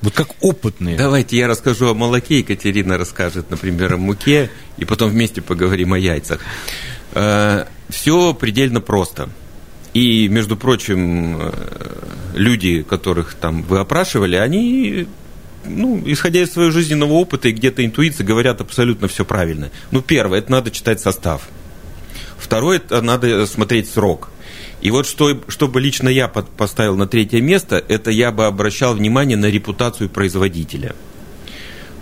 Вот 0.03 0.15
как 0.15 0.29
опытные. 0.41 0.97
Давайте 0.97 1.37
я 1.37 1.49
расскажу 1.49 1.88
о 1.88 1.95
молоке, 1.95 2.38
Екатерина 2.38 2.99
расскажет, 2.99 3.51
например, 3.51 3.95
о 3.95 3.97
муке, 3.97 4.51
и 4.77 4.85
потом 4.85 5.11
вместе 5.11 5.41
поговорим 5.41 5.93
о 5.93 5.99
яйцах. 5.99 6.41
Все 7.88 8.35
предельно 8.35 8.81
просто. 8.81 9.29
И, 9.95 10.27
между 10.29 10.57
прочим, 10.57 11.37
э, 11.38 11.53
люди, 12.35 12.83
которых 12.83 13.35
там 13.35 13.62
вы 13.62 13.79
опрашивали, 13.79 14.37
они 14.37 15.07
ну, 15.65 16.03
исходя 16.07 16.43
из 16.43 16.53
своего 16.53 16.71
жизненного 16.71 17.12
опыта 17.12 17.49
и 17.49 17.53
где-то 17.53 17.85
интуиции, 17.85 18.25
говорят 18.25 18.61
абсолютно 18.61 19.09
все 19.09 19.25
правильно. 19.25 19.71
Ну, 19.91 20.01
первое, 20.01 20.41
это 20.41 20.51
надо 20.51 20.71
читать 20.71 21.01
состав. 21.01 21.49
Второе, 22.38 22.79
это 22.79 23.01
надо 23.01 23.47
смотреть 23.47 23.88
срок. 23.88 24.31
И 24.83 24.90
вот 24.90 25.07
что, 25.07 25.40
что 25.47 25.68
бы 25.68 25.81
лично 25.81 26.09
я 26.09 26.27
под, 26.27 26.49
поставил 26.51 26.97
на 26.97 27.07
третье 27.07 27.40
место, 27.40 27.83
это 27.88 28.11
я 28.11 28.33
бы 28.33 28.47
обращал 28.47 28.95
внимание 28.95 29.37
на 29.37 29.47
репутацию 29.47 30.11
производителя. 30.11 30.95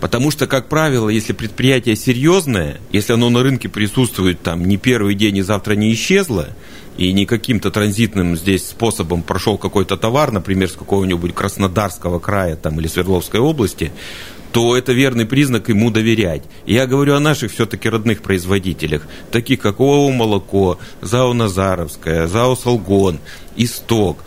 Потому 0.01 0.31
что, 0.31 0.47
как 0.47 0.69
правило, 0.69 1.11
если 1.11 1.35
предприятие 1.35 1.95
серьезное, 1.95 2.81
если 2.91 3.13
оно 3.13 3.29
на 3.29 3.43
рынке 3.43 3.69
присутствует 3.69 4.43
там 4.43 4.65
не 4.65 4.79
первый 4.79 5.15
день 5.15 5.37
и 5.37 5.43
завтра 5.43 5.75
не 5.75 5.93
исчезло, 5.93 6.49
и 6.97 7.13
не 7.13 7.27
каким-то 7.27 7.71
транзитным 7.71 8.37
здесь 8.37 8.69
способом 8.69 9.23
прошел 9.23 9.59
какой-то 9.59 9.99
товар, 9.99 10.33
например, 10.33 10.69
с 10.69 10.73
какого-нибудь 10.73 11.35
Краснодарского 11.35 12.19
края 12.19 12.57
там, 12.57 12.81
или 12.81 12.89
Свердловской 12.89 13.41
области, 13.41 13.93
то 14.53 14.77
это 14.77 14.93
верный 14.93 15.27
признак 15.27 15.69
ему 15.69 15.91
доверять. 15.91 16.43
Я 16.67 16.87
говорю 16.87 17.15
о 17.15 17.21
наших 17.21 17.53
все-таки 17.53 17.89
родных 17.89 18.23
производителях, 18.23 19.07
таких 19.31 19.61
как 19.61 19.81
ОАО 19.81 20.11
«Молоко», 20.11 20.79
ЗАО 21.01 21.33
«Назаровская», 21.35 22.27
ЗАО 22.27 22.57
«Солгон», 22.57 23.19
«Исток». 23.57 24.19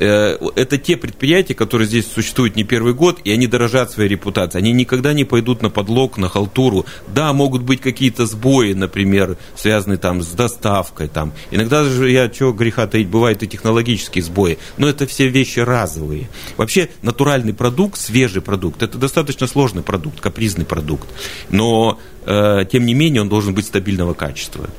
Э, 0.00 0.38
это 0.56 0.78
те 0.78 0.96
предприятия, 0.96 1.54
которые 1.54 1.86
здесь 1.86 2.10
существуют 2.10 2.56
не 2.56 2.64
первый 2.64 2.94
год, 2.94 3.20
и 3.22 3.30
они 3.30 3.46
дорожат 3.46 3.90
своей 3.92 4.08
репутацией. 4.08 4.62
Они 4.62 4.72
никогда 4.72 5.12
не 5.12 5.24
пойдут 5.24 5.60
на 5.62 5.68
подлог, 5.68 6.16
на 6.16 6.28
халтуру. 6.28 6.86
Да, 7.08 7.32
могут 7.34 7.62
быть 7.62 7.82
какие-то 7.82 8.24
сбои, 8.24 8.72
например, 8.72 9.36
связанные 9.54 9.98
там 9.98 10.22
с 10.22 10.28
доставкой. 10.28 11.08
Там. 11.08 11.32
Иногда 11.50 11.84
же, 11.84 12.10
я 12.10 12.28
чего 12.30 12.52
греха 12.52 12.86
таить, 12.86 13.08
бывают 13.08 13.42
и 13.42 13.48
технологические 13.48 14.24
сбои. 14.24 14.58
Но 14.78 14.88
это 14.88 15.06
все 15.06 15.28
вещи 15.28 15.60
разовые. 15.60 16.30
Вообще, 16.56 16.88
натуральный 17.02 17.52
продукт, 17.52 17.98
свежий 17.98 18.40
продукт, 18.40 18.82
это 18.82 18.96
достаточно 18.96 19.46
сложный 19.46 19.82
продукт, 19.82 20.20
капризный 20.20 20.64
продукт. 20.64 21.08
Но, 21.50 21.98
э, 22.24 22.64
тем 22.72 22.86
не 22.86 22.94
менее, 22.94 23.20
он 23.20 23.28
должен 23.28 23.54
быть 23.54 23.66
стабильного 23.66 24.14
качества. 24.14 24.70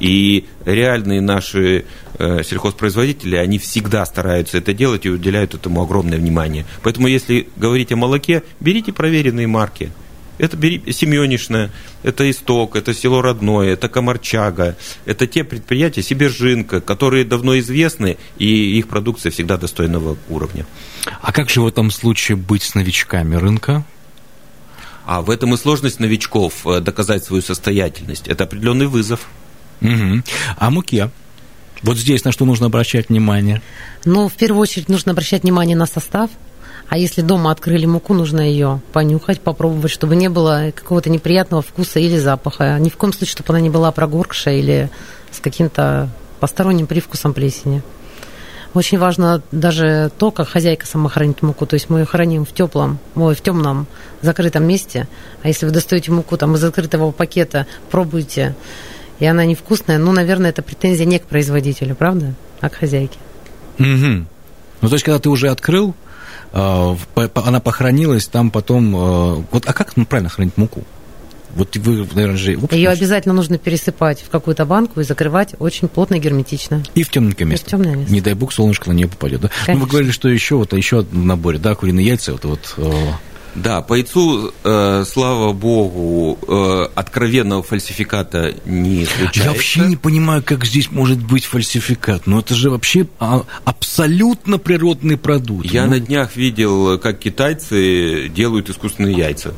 И 0.00 0.46
реальные 0.64 1.20
наши 1.20 1.84
э, 2.18 2.42
сельхозпроизводители, 2.42 3.36
они 3.36 3.58
всегда 3.58 4.06
стараются 4.06 4.58
это 4.58 4.72
делать 4.72 5.06
и 5.06 5.10
уделяют 5.10 5.54
этому 5.54 5.82
огромное 5.82 6.18
внимание. 6.18 6.66
Поэтому, 6.82 7.08
если 7.08 7.48
говорить 7.56 7.92
о 7.92 7.96
молоке, 7.96 8.42
берите 8.60 8.92
проверенные 8.92 9.46
марки. 9.46 9.90
Это 10.38 10.56
Семенишна, 10.56 11.70
это 12.04 12.30
Исток, 12.30 12.76
это 12.76 12.94
село 12.94 13.22
Родное, 13.22 13.72
это 13.72 13.88
Комарчага. 13.88 14.76
Это 15.04 15.26
те 15.26 15.42
предприятия, 15.42 16.02
Сибиржинка, 16.02 16.80
которые 16.80 17.24
давно 17.24 17.58
известны, 17.58 18.18
и 18.38 18.78
их 18.78 18.86
продукция 18.86 19.32
всегда 19.32 19.56
достойного 19.56 20.16
уровня. 20.28 20.64
А 21.20 21.32
как 21.32 21.50
же 21.50 21.60
в 21.60 21.66
этом 21.66 21.90
случае 21.90 22.36
быть 22.36 22.62
с 22.62 22.76
новичками 22.76 23.34
рынка? 23.34 23.84
А 25.04 25.22
в 25.22 25.30
этом 25.30 25.54
и 25.54 25.56
сложность 25.56 26.00
новичков 26.00 26.66
э, 26.66 26.80
доказать 26.80 27.24
свою 27.24 27.42
состоятельность. 27.42 28.28
Это 28.28 28.44
определенный 28.44 28.86
вызов. 28.86 29.26
Угу. 29.80 30.22
А 30.56 30.70
муке? 30.70 31.10
Вот 31.82 31.96
здесь 31.96 32.24
на 32.24 32.32
что 32.32 32.44
нужно 32.44 32.66
обращать 32.66 33.08
внимание? 33.08 33.62
Ну, 34.04 34.28
в 34.28 34.34
первую 34.34 34.60
очередь 34.62 34.88
нужно 34.88 35.12
обращать 35.12 35.42
внимание 35.42 35.76
на 35.76 35.86
состав. 35.86 36.30
А 36.88 36.96
если 36.96 37.20
дома 37.20 37.50
открыли 37.50 37.84
муку, 37.86 38.14
нужно 38.14 38.40
ее 38.40 38.80
понюхать, 38.92 39.40
попробовать, 39.40 39.90
чтобы 39.90 40.16
не 40.16 40.28
было 40.28 40.72
какого-то 40.74 41.10
неприятного 41.10 41.62
вкуса 41.62 42.00
или 42.00 42.16
запаха. 42.16 42.78
Ни 42.78 42.88
в 42.88 42.96
коем 42.96 43.12
случае, 43.12 43.32
чтобы 43.32 43.50
она 43.50 43.60
не 43.60 43.70
была 43.70 43.92
прогоркшая 43.92 44.56
или 44.56 44.90
с 45.30 45.38
каким-то 45.40 46.08
посторонним 46.40 46.86
привкусом 46.86 47.34
плесени. 47.34 47.82
Очень 48.74 48.98
важно 48.98 49.42
даже 49.50 50.10
то, 50.18 50.30
как 50.30 50.48
хозяйка 50.48 50.86
сама 50.86 51.08
хранит 51.10 51.42
муку. 51.42 51.66
То 51.66 51.74
есть 51.74 51.90
мы 51.90 52.00
ее 52.00 52.04
храним 52.06 52.44
в 52.44 52.52
теплом, 52.52 52.98
ой, 53.16 53.34
в 53.34 53.40
темном 53.40 53.86
закрытом 54.22 54.64
месте. 54.64 55.08
А 55.42 55.48
если 55.48 55.66
вы 55.66 55.72
достаете 55.72 56.10
муку 56.12 56.36
там 56.36 56.54
из 56.54 56.60
закрытого 56.60 57.10
пакета, 57.10 57.66
пробуйте, 57.90 58.54
и 59.18 59.26
она 59.26 59.44
невкусная, 59.44 59.98
ну, 59.98 60.12
наверное, 60.12 60.50
это 60.50 60.62
претензия 60.62 61.06
не 61.06 61.18
к 61.18 61.24
производителю, 61.24 61.94
правда, 61.94 62.34
а 62.60 62.68
к 62.68 62.74
хозяйке. 62.74 63.18
Угу. 63.78 64.26
Ну, 64.80 64.88
то 64.88 64.94
есть, 64.94 65.04
когда 65.04 65.18
ты 65.18 65.28
уже 65.28 65.48
открыл, 65.48 65.94
э, 66.52 66.96
она 67.34 67.60
похоронилась, 67.60 68.26
там 68.26 68.50
потом... 68.50 68.94
Э, 68.94 69.44
вот, 69.50 69.64
а 69.66 69.72
как 69.72 69.96
ну, 69.96 70.06
правильно 70.06 70.28
хранить 70.28 70.56
муку? 70.56 70.84
Вот 71.54 71.76
вы, 71.76 72.06
наверное, 72.14 72.36
же... 72.36 72.58
Ее 72.70 72.90
обязательно 72.90 73.34
нужно 73.34 73.58
пересыпать 73.58 74.20
в 74.20 74.28
какую-то 74.28 74.64
банку 74.66 75.00
и 75.00 75.04
закрывать 75.04 75.54
очень 75.58 75.88
плотно 75.88 76.16
и 76.16 76.18
герметично. 76.20 76.82
И 76.94 77.02
в 77.02 77.10
темненькое 77.10 77.48
место. 77.48 77.64
И 77.64 77.68
в 77.68 77.70
темное 77.70 77.96
место. 77.96 78.12
Не 78.12 78.20
дай 78.20 78.34
бог, 78.34 78.52
солнышко 78.52 78.90
на 78.90 78.92
нее 78.92 79.08
попадет. 79.08 79.40
Да? 79.40 79.50
Ну, 79.66 79.78
вы 79.78 79.86
говорили, 79.86 80.10
что 80.10 80.28
еще 80.28 80.56
вот 80.56 80.74
еще 80.74 81.00
в 81.00 81.24
наборе, 81.24 81.58
да, 81.58 81.74
куриные 81.74 82.06
яйца, 82.06 82.32
вот, 82.32 82.44
вот 82.44 82.76
да, 83.62 83.82
по 83.82 83.94
яйцу, 83.94 84.52
э, 84.64 85.04
слава 85.06 85.52
богу, 85.52 86.38
э, 86.46 86.88
откровенного 86.94 87.62
фальсификата 87.62 88.54
не 88.64 89.04
случается. 89.04 89.40
Я 89.40 89.52
вообще 89.52 89.80
не 89.80 89.96
понимаю, 89.96 90.42
как 90.42 90.64
здесь 90.64 90.90
может 90.90 91.18
быть 91.18 91.44
фальсификат. 91.44 92.26
Но 92.26 92.40
это 92.40 92.54
же 92.54 92.70
вообще 92.70 93.06
а, 93.18 93.44
абсолютно 93.64 94.58
природный 94.58 95.16
продукт. 95.16 95.66
Я 95.66 95.84
ну... 95.84 95.92
на 95.92 96.00
днях 96.00 96.36
видел, 96.36 96.98
как 96.98 97.18
китайцы 97.18 98.28
делают 98.28 98.70
искусственные 98.70 99.16
яйца. 99.16 99.54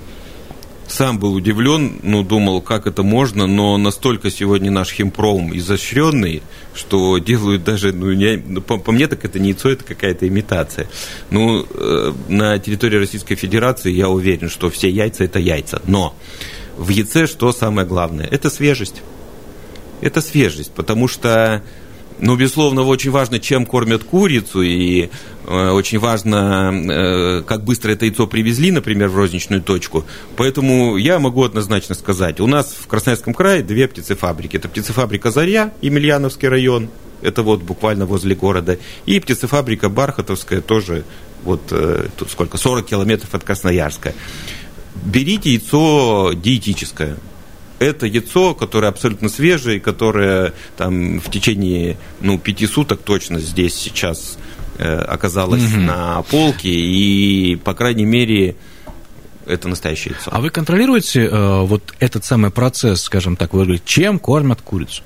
Сам 0.90 1.18
был 1.18 1.34
удивлен, 1.34 2.00
ну, 2.02 2.22
думал, 2.22 2.60
как 2.60 2.86
это 2.86 3.02
можно, 3.02 3.46
но 3.46 3.76
настолько 3.78 4.30
сегодня 4.30 4.70
наш 4.70 4.90
химпром 4.90 5.56
изощренный, 5.56 6.42
что 6.74 7.18
делают 7.18 7.64
даже, 7.64 7.92
ну, 7.92 8.12
не, 8.12 8.36
ну, 8.36 8.60
по, 8.60 8.78
по 8.78 8.92
мне 8.92 9.06
так 9.06 9.24
это 9.24 9.38
не 9.38 9.50
яйцо, 9.50 9.70
это 9.70 9.84
какая-то 9.84 10.26
имитация. 10.26 10.88
Ну, 11.30 11.66
э, 11.68 12.12
на 12.28 12.58
территории 12.58 12.96
Российской 12.96 13.34
Федерации 13.34 13.92
я 13.92 14.08
уверен, 14.08 14.48
что 14.48 14.70
все 14.70 14.90
яйца 14.90 15.24
это 15.24 15.38
яйца, 15.38 15.80
но 15.86 16.14
в 16.76 16.88
яйце 16.88 17.26
что 17.26 17.52
самое 17.52 17.86
главное? 17.86 18.26
Это 18.26 18.50
свежесть. 18.50 19.02
Это 20.00 20.20
свежесть, 20.20 20.72
потому 20.72 21.08
что 21.08 21.62
ну, 22.20 22.36
безусловно, 22.36 22.82
очень 22.82 23.10
важно, 23.10 23.40
чем 23.40 23.64
кормят 23.64 24.04
курицу, 24.04 24.62
и 24.62 25.08
э, 25.46 25.70
очень 25.70 25.98
важно, 25.98 26.72
э, 26.72 27.42
как 27.42 27.64
быстро 27.64 27.92
это 27.92 28.04
яйцо 28.04 28.26
привезли, 28.26 28.70
например, 28.70 29.08
в 29.08 29.16
розничную 29.16 29.62
точку. 29.62 30.04
Поэтому 30.36 30.96
я 30.96 31.18
могу 31.18 31.42
однозначно 31.44 31.94
сказать, 31.94 32.40
у 32.40 32.46
нас 32.46 32.76
в 32.78 32.86
Красноярском 32.86 33.32
крае 33.32 33.62
две 33.62 33.88
птицефабрики. 33.88 34.56
Это 34.56 34.68
птицефабрика 34.68 35.30
«Заря», 35.30 35.72
Емельяновский 35.80 36.48
район, 36.48 36.90
это 37.22 37.42
вот 37.42 37.62
буквально 37.62 38.06
возле 38.06 38.34
города, 38.34 38.78
и 39.06 39.18
птицефабрика 39.18 39.88
«Бархатовская», 39.88 40.60
тоже 40.60 41.04
вот 41.44 41.62
э, 41.70 42.08
тут 42.16 42.30
сколько, 42.30 42.58
40 42.58 42.86
километров 42.86 43.34
от 43.34 43.44
Красноярска. 43.44 44.14
Берите 45.04 45.52
яйцо 45.52 46.32
диетическое, 46.34 47.16
это 47.80 48.06
яйцо, 48.06 48.54
которое 48.54 48.88
абсолютно 48.88 49.28
свежее, 49.28 49.80
которое 49.80 50.52
там 50.76 51.18
в 51.18 51.30
течение 51.30 51.96
ну, 52.20 52.38
пяти 52.38 52.66
суток 52.66 53.00
точно 53.02 53.40
здесь 53.40 53.74
сейчас 53.74 54.38
э, 54.78 54.98
оказалось 54.98 55.64
угу. 55.64 55.80
на 55.80 56.22
полке, 56.22 56.68
и, 56.68 57.56
по 57.56 57.74
крайней 57.74 58.04
мере, 58.04 58.54
это 59.46 59.68
настоящее 59.68 60.14
яйцо. 60.14 60.30
А 60.32 60.40
вы 60.40 60.50
контролируете 60.50 61.24
э, 61.24 61.60
вот 61.62 61.94
этот 61.98 62.24
самый 62.24 62.50
процесс, 62.50 63.00
скажем 63.02 63.36
так, 63.36 63.54
вы 63.54 63.64
говорите, 63.64 63.84
чем 63.86 64.18
кормят 64.18 64.60
курицу? 64.60 65.02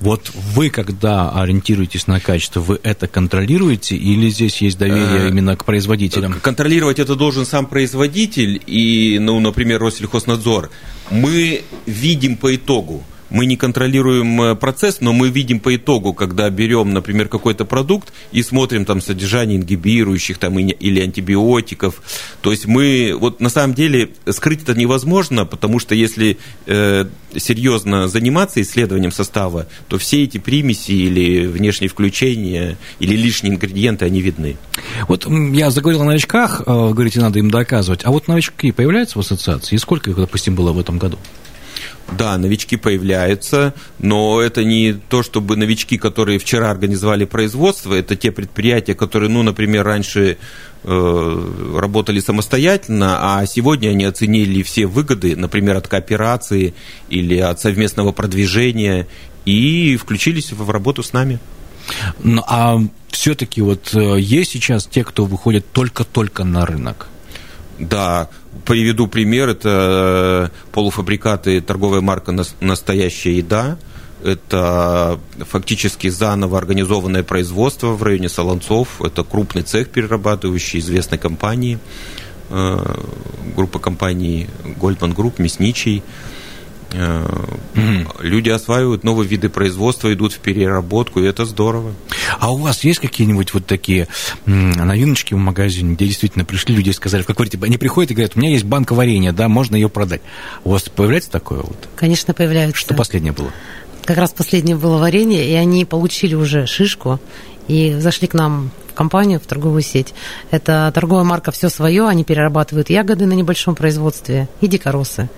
Вот 0.00 0.30
вы, 0.34 0.70
когда 0.70 1.30
ориентируетесь 1.30 2.06
на 2.06 2.20
качество, 2.20 2.60
вы 2.60 2.80
это 2.82 3.06
контролируете 3.06 3.96
или 3.96 4.30
здесь 4.30 4.62
есть 4.62 4.78
доверие 4.78 5.26
э, 5.26 5.28
именно 5.28 5.56
к 5.56 5.66
производителям? 5.66 6.40
Контролировать 6.40 6.98
это 6.98 7.16
должен 7.16 7.44
сам 7.44 7.66
производитель 7.66 8.62
и, 8.66 9.18
ну, 9.20 9.38
например, 9.40 9.80
Россельхознадзор. 9.80 10.70
Мы 11.10 11.62
видим 11.84 12.36
по 12.36 12.54
итогу, 12.54 13.04
мы 13.30 13.46
не 13.46 13.56
контролируем 13.56 14.42
э, 14.42 14.54
процесс, 14.54 15.00
но 15.00 15.12
мы 15.12 15.30
видим 15.30 15.60
по 15.60 15.74
итогу, 15.74 16.12
когда 16.12 16.50
берем, 16.50 16.92
например, 16.92 17.28
какой-то 17.28 17.64
продукт 17.64 18.12
и 18.32 18.42
смотрим 18.42 18.84
там 18.84 19.00
содержание 19.00 19.58
ингибирующих 19.58 20.38
там, 20.38 20.58
или 20.58 21.00
антибиотиков. 21.00 22.02
То 22.42 22.50
есть 22.50 22.66
мы, 22.66 23.16
вот 23.18 23.40
на 23.40 23.48
самом 23.48 23.74
деле, 23.74 24.10
скрыть 24.28 24.62
это 24.62 24.74
невозможно, 24.74 25.46
потому 25.46 25.78
что 25.78 25.94
если 25.94 26.38
э, 26.66 27.06
серьезно 27.36 28.08
заниматься 28.08 28.60
исследованием 28.60 29.12
состава, 29.12 29.66
то 29.88 29.98
все 29.98 30.24
эти 30.24 30.38
примеси 30.38 30.92
или 30.92 31.46
внешние 31.46 31.88
включения, 31.88 32.76
или 32.98 33.16
лишние 33.16 33.54
ингредиенты, 33.54 34.04
они 34.04 34.20
видны. 34.20 34.56
Вот 35.08 35.26
я 35.52 35.70
заговорил 35.70 36.02
о 36.02 36.04
новичках, 36.04 36.62
э, 36.62 36.64
говорите, 36.64 37.20
надо 37.20 37.38
им 37.38 37.50
доказывать. 37.50 38.00
А 38.04 38.10
вот 38.10 38.28
новички 38.28 38.72
появляются 38.72 39.18
в 39.18 39.20
ассоциации? 39.20 39.76
И 39.76 39.78
сколько 39.78 40.10
их, 40.10 40.16
допустим, 40.16 40.54
было 40.54 40.72
в 40.72 40.78
этом 40.78 40.98
году? 40.98 41.18
Да, 42.16 42.36
новички 42.38 42.76
появляются, 42.76 43.74
но 43.98 44.40
это 44.40 44.64
не 44.64 44.94
то, 44.94 45.22
чтобы 45.22 45.56
новички, 45.56 45.96
которые 45.96 46.38
вчера 46.38 46.70
организовали 46.70 47.24
производство, 47.24 47.94
это 47.94 48.16
те 48.16 48.32
предприятия, 48.32 48.94
которые, 48.94 49.30
ну, 49.30 49.42
например, 49.42 49.84
раньше 49.84 50.36
э, 50.82 51.76
работали 51.78 52.20
самостоятельно, 52.20 53.38
а 53.38 53.46
сегодня 53.46 53.90
они 53.90 54.04
оценили 54.04 54.62
все 54.62 54.86
выгоды, 54.86 55.36
например, 55.36 55.76
от 55.76 55.88
кооперации 55.88 56.74
или 57.08 57.38
от 57.38 57.60
совместного 57.60 58.12
продвижения 58.12 59.06
и 59.44 59.96
включились 59.96 60.52
в 60.52 60.68
работу 60.70 61.02
с 61.02 61.12
нами. 61.12 61.38
Ну, 62.22 62.42
а 62.46 62.78
все-таки 63.08 63.62
вот 63.62 63.94
э, 63.94 64.20
есть 64.20 64.52
сейчас 64.52 64.86
те, 64.86 65.04
кто 65.04 65.24
выходит 65.24 65.64
только-только 65.72 66.44
на 66.44 66.66
рынок? 66.66 67.08
Да, 67.80 68.28
приведу 68.66 69.06
пример. 69.06 69.48
Это 69.48 70.50
э, 70.52 70.70
полуфабрикаты, 70.72 71.60
торговая 71.62 72.02
марка 72.02 72.32
«Настоящая 72.60 73.38
еда». 73.38 73.78
Это 74.22 75.18
фактически 75.38 76.08
заново 76.08 76.58
организованное 76.58 77.22
производство 77.22 77.88
в 77.88 78.02
районе 78.02 78.28
Солонцов. 78.28 79.00
Это 79.00 79.24
крупный 79.24 79.62
цех 79.62 79.88
перерабатывающий 79.88 80.80
известной 80.80 81.16
компании, 81.16 81.78
э, 82.50 82.96
группа 83.56 83.78
компаний 83.78 84.48
Goldman 84.78 85.14
Group, 85.14 85.34
Мясничий. 85.38 86.02
Mm-hmm. 86.90 88.16
Люди 88.20 88.48
осваивают 88.48 89.04
новые 89.04 89.28
виды 89.28 89.48
производства, 89.48 90.12
идут 90.12 90.32
в 90.32 90.38
переработку, 90.38 91.20
и 91.20 91.26
это 91.26 91.44
здорово. 91.44 91.92
А 92.38 92.52
у 92.52 92.56
вас 92.56 92.84
есть 92.84 93.00
какие-нибудь 93.00 93.54
вот 93.54 93.66
такие 93.66 94.08
новиночки 94.46 95.34
в 95.34 95.38
магазине, 95.38 95.94
где 95.94 96.06
действительно 96.06 96.44
пришли 96.44 96.74
люди 96.74 96.90
и 96.90 96.92
сказали, 96.92 97.22
как 97.22 97.36
говорите, 97.36 97.58
они 97.62 97.76
приходят 97.76 98.10
и 98.10 98.14
говорят, 98.14 98.32
у 98.34 98.40
меня 98.40 98.50
есть 98.50 98.64
банка 98.64 98.94
варенья, 98.94 99.32
да, 99.32 99.48
можно 99.48 99.76
ее 99.76 99.88
продать. 99.88 100.22
У 100.64 100.70
вас 100.70 100.82
появляется 100.88 101.30
такое 101.30 101.60
вот? 101.60 101.88
Конечно, 101.96 102.34
появляется. 102.34 102.76
Что 102.76 102.94
последнее 102.94 103.32
было? 103.32 103.50
Как 104.04 104.16
раз 104.16 104.32
последнее 104.32 104.76
было 104.76 104.98
варенье, 104.98 105.48
и 105.48 105.54
они 105.54 105.84
получили 105.84 106.34
уже 106.34 106.66
шишку 106.66 107.20
и 107.70 108.00
зашли 108.00 108.26
к 108.26 108.34
нам 108.34 108.70
в 108.88 108.94
компанию, 108.94 109.38
в 109.38 109.46
торговую 109.46 109.82
сеть. 109.82 110.12
Это 110.50 110.90
торговая 110.92 111.24
марка 111.24 111.52
«Все 111.52 111.68
свое», 111.68 112.08
они 112.08 112.24
перерабатывают 112.24 112.90
ягоды 112.90 113.26
на 113.26 113.34
небольшом 113.34 113.76
производстве 113.76 114.48
и 114.60 114.66
дикоросы. 114.66 115.28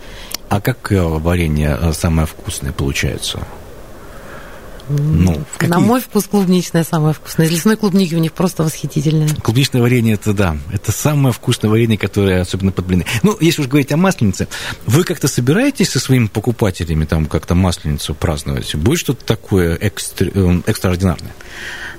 А 0.49 0.61
как 0.61 0.90
варенье 0.90 1.79
э, 1.79 1.92
самое 1.92 2.27
вкусное 2.27 2.73
получается? 2.73 3.40
Ну, 4.98 5.44
какие... 5.57 5.70
На 5.70 5.81
мой 5.81 6.00
вкус 6.00 6.24
клубничное 6.24 6.85
самое 6.85 7.14
вкусное. 7.14 7.46
Из 7.46 7.52
лесной 7.52 7.76
клубники 7.76 8.14
у 8.14 8.18
них 8.18 8.33
просто 8.33 8.62
восхитительное. 8.62 9.28
Клубничное 9.42 9.81
варенье, 9.81 10.14
это 10.14 10.33
да. 10.33 10.57
Это 10.72 10.92
самое 10.92 11.33
вкусное 11.33 11.70
варенье, 11.70 11.98
которое 11.98 12.40
особенно 12.40 12.72
под 12.72 12.87
блины. 12.87 13.07
Ну, 13.22 13.37
если 13.40 13.62
уж 13.62 13.68
говорить 13.68 13.92
о 13.92 13.96
масленице, 13.96 14.48
вы 14.87 15.05
как-то 15.05 15.28
собираетесь 15.28 15.90
со 15.90 16.00
своими 16.00 16.26
покупателями 16.26 17.05
там 17.05 17.26
как-то 17.26 17.55
масленицу 17.55 18.14
праздновать? 18.14 18.74
Будет 18.74 18.98
что-то 18.98 19.24
такое 19.24 19.78
экстра... 19.81 20.31
Э, 20.35 20.61
экстраординарное? 20.66 21.33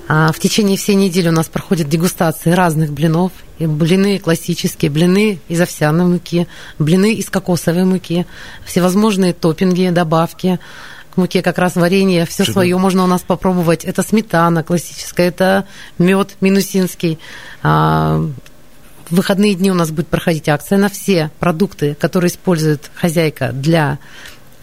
А 0.06 0.32
в 0.32 0.38
течение 0.38 0.76
всей 0.76 0.96
недели 0.96 1.28
у 1.28 1.32
нас 1.32 1.46
проходят 1.46 1.88
дегустации 1.88 2.50
разных 2.50 2.92
блинов. 2.92 3.32
И 3.58 3.66
блины 3.66 4.18
классические, 4.18 4.90
блины 4.90 5.38
из 5.48 5.60
овсяной 5.60 6.06
муки, 6.06 6.48
блины 6.78 7.14
из 7.14 7.30
кокосовой 7.30 7.84
муки, 7.84 8.26
всевозможные 8.66 9.32
топпинги, 9.32 9.88
добавки. 9.90 10.58
К 11.14 11.16
муке 11.16 11.42
как 11.42 11.58
раз 11.58 11.76
варенье, 11.76 12.26
все 12.26 12.44
свое 12.44 12.76
можно 12.76 13.04
у 13.04 13.06
нас 13.06 13.22
попробовать. 13.22 13.84
Это 13.84 14.02
сметана 14.02 14.64
классическая, 14.64 15.28
это 15.28 15.64
мед 15.98 16.36
минусинский. 16.40 17.20
А, 17.62 18.18
в 19.08 19.14
выходные 19.14 19.54
дни 19.54 19.70
у 19.70 19.74
нас 19.74 19.90
будет 19.90 20.08
проходить 20.08 20.48
акция 20.48 20.76
на 20.78 20.88
все 20.88 21.30
продукты, 21.38 21.94
которые 21.94 22.30
использует 22.30 22.90
хозяйка 22.94 23.52
для 23.52 23.98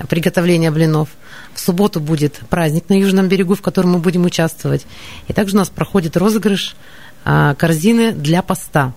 приготовления 0.09 0.71
блинов. 0.71 1.09
В 1.53 1.59
субботу 1.59 2.01
будет 2.01 2.41
праздник 2.49 2.89
на 2.89 2.99
Южном 2.99 3.29
берегу, 3.29 3.55
в 3.55 3.61
котором 3.61 3.91
мы 3.91 3.99
будем 3.99 4.25
участвовать. 4.25 4.85
И 5.27 5.33
также 5.33 5.55
у 5.55 5.59
нас 5.59 5.69
проходит 5.69 6.17
розыгрыш 6.17 6.75
а, 7.23 7.55
корзины 7.55 8.11
для 8.11 8.41
поста. 8.41 8.93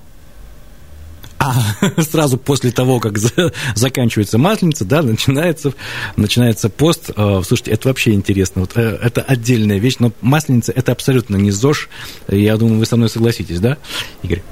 А 1.44 2.02
сразу 2.02 2.38
после 2.38 2.70
того, 2.70 3.00
как 3.00 3.18
за, 3.18 3.52
заканчивается 3.74 4.38
масленица, 4.38 4.84
да, 4.84 5.02
начинается, 5.02 5.74
начинается 6.16 6.70
пост. 6.70 7.10
А, 7.16 7.42
слушайте, 7.42 7.72
это 7.72 7.88
вообще 7.88 8.12
интересно. 8.12 8.62
Вот, 8.62 8.72
э, 8.76 8.98
это 9.02 9.20
отдельная 9.20 9.78
вещь, 9.78 9.96
но 9.98 10.12
масленица– 10.22 10.72
это 10.74 10.92
абсолютно 10.92 11.36
не 11.36 11.50
ЗОЖ. 11.50 11.88
Я 12.28 12.56
думаю, 12.56 12.78
вы 12.78 12.86
со 12.86 12.96
мной 12.96 13.10
согласитесь, 13.10 13.60
да, 13.60 13.76
Игорь? 14.22 14.42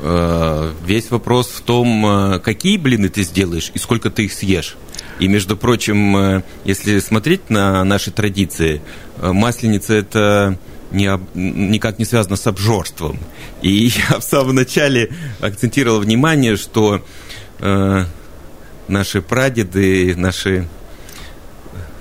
Э, 0.00 0.72
весь 0.86 1.10
вопрос 1.10 1.48
в 1.48 1.60
том, 1.60 2.06
э, 2.06 2.38
какие 2.38 2.78
блины 2.78 3.10
ты 3.10 3.22
сделаешь 3.22 3.70
и 3.74 3.78
сколько 3.78 4.10
ты 4.10 4.24
их 4.24 4.32
съешь. 4.32 4.76
И, 5.20 5.28
между 5.28 5.56
прочим, 5.56 6.42
если 6.64 6.98
смотреть 6.98 7.48
на 7.48 7.84
наши 7.84 8.10
традиции, 8.10 8.80
масленица– 9.20 9.92
это 9.94 10.58
не, 10.94 11.20
никак 11.34 11.98
не 11.98 12.04
связано 12.04 12.36
с 12.36 12.46
обжорством. 12.46 13.18
И 13.62 13.90
я 14.10 14.18
в 14.18 14.22
самом 14.22 14.54
начале 14.54 15.10
акцентировал 15.40 16.00
внимание, 16.00 16.56
что 16.56 17.04
э, 17.58 18.04
наши 18.88 19.22
прадеды, 19.22 20.14
наши... 20.16 20.68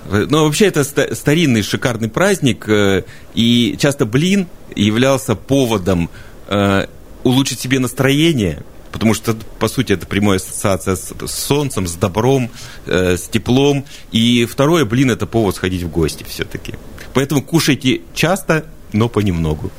Э, 0.09 0.25
ну, 0.29 0.45
вообще, 0.45 0.67
это 0.67 0.83
старинный 0.83 1.63
шикарный 1.63 2.09
праздник, 2.09 2.67
э, 2.69 3.03
и 3.33 3.75
часто 3.79 4.05
блин 4.05 4.47
являлся 4.75 5.35
поводом 5.35 6.09
э, 6.47 6.87
улучшить 7.23 7.59
себе 7.59 7.79
настроение– 7.79 8.63
потому 8.93 9.15
что, 9.15 9.35
по 9.57 9.67
сути, 9.67 9.93
это 9.93 10.05
прямая 10.05 10.37
ассоциация 10.37 10.95
с 10.95 11.31
солнцем, 11.31 11.87
с 11.87 11.95
добром, 11.95 12.51
э, 12.85 13.17
с 13.17 13.27
теплом. 13.27 13.85
И 14.11 14.45
второе, 14.45 14.85
блин, 14.85 15.09
это 15.09 15.25
повод 15.25 15.55
сходить 15.55 15.81
в 15.81 15.89
гости 15.89 16.23
все-таки. 16.29 16.75
Поэтому 17.15 17.41
кушайте 17.41 18.01
часто, 18.13 18.65
но 18.93 19.09
понемногу. 19.09 19.71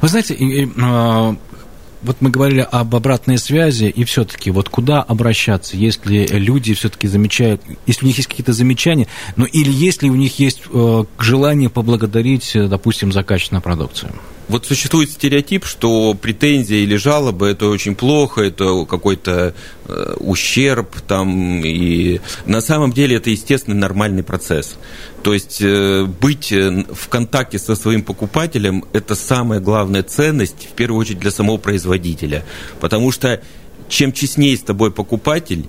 Вы 0.00 0.08
знаете, 0.08 0.34
вот 2.02 2.16
мы 2.20 2.30
говорили 2.30 2.66
об 2.68 2.94
обратной 2.94 3.38
связи, 3.38 3.84
и 3.84 4.04
все-таки 4.04 4.50
вот 4.50 4.68
куда 4.68 5.02
обращаться, 5.02 5.76
если 5.76 6.26
люди 6.26 6.74
все-таки 6.74 7.06
замечают, 7.06 7.62
если 7.86 8.04
у 8.04 8.08
них 8.08 8.16
есть 8.16 8.28
какие-то 8.28 8.52
замечания, 8.52 9.06
ну 9.36 9.44
или 9.44 9.70
если 9.70 10.08
у 10.08 10.16
них 10.16 10.38
есть 10.38 10.62
э, 10.72 11.04
желание 11.18 11.70
поблагодарить, 11.70 12.56
э, 12.56 12.66
допустим, 12.66 13.12
за 13.12 13.22
качественную 13.22 13.62
продукцию? 13.62 14.12
Вот 14.48 14.66
существует 14.66 15.10
стереотип, 15.10 15.64
что 15.64 16.14
претензия 16.14 16.78
или 16.78 16.96
жалоба 16.96 17.46
это 17.46 17.68
очень 17.68 17.94
плохо, 17.94 18.42
это 18.42 18.84
какой-то 18.86 19.54
э, 19.86 20.14
ущерб 20.18 21.00
там 21.06 21.64
и 21.64 22.20
на 22.44 22.60
самом 22.60 22.92
деле 22.92 23.16
это 23.16 23.30
естественный 23.30 23.78
нормальный 23.78 24.22
процесс. 24.22 24.76
То 25.22 25.32
есть 25.32 25.58
э, 25.62 26.04
быть 26.04 26.52
э, 26.52 26.84
в 26.92 27.08
контакте 27.08 27.58
со 27.58 27.76
своим 27.76 28.02
покупателем 28.02 28.84
это 28.92 29.14
самая 29.14 29.60
главная 29.60 30.02
ценность 30.02 30.68
в 30.70 30.74
первую 30.74 31.00
очередь 31.00 31.20
для 31.20 31.30
самого 31.30 31.58
производителя, 31.58 32.44
потому 32.80 33.12
что 33.12 33.40
чем 33.88 34.12
честнее 34.12 34.56
с 34.56 34.60
тобой 34.60 34.90
покупатель, 34.90 35.66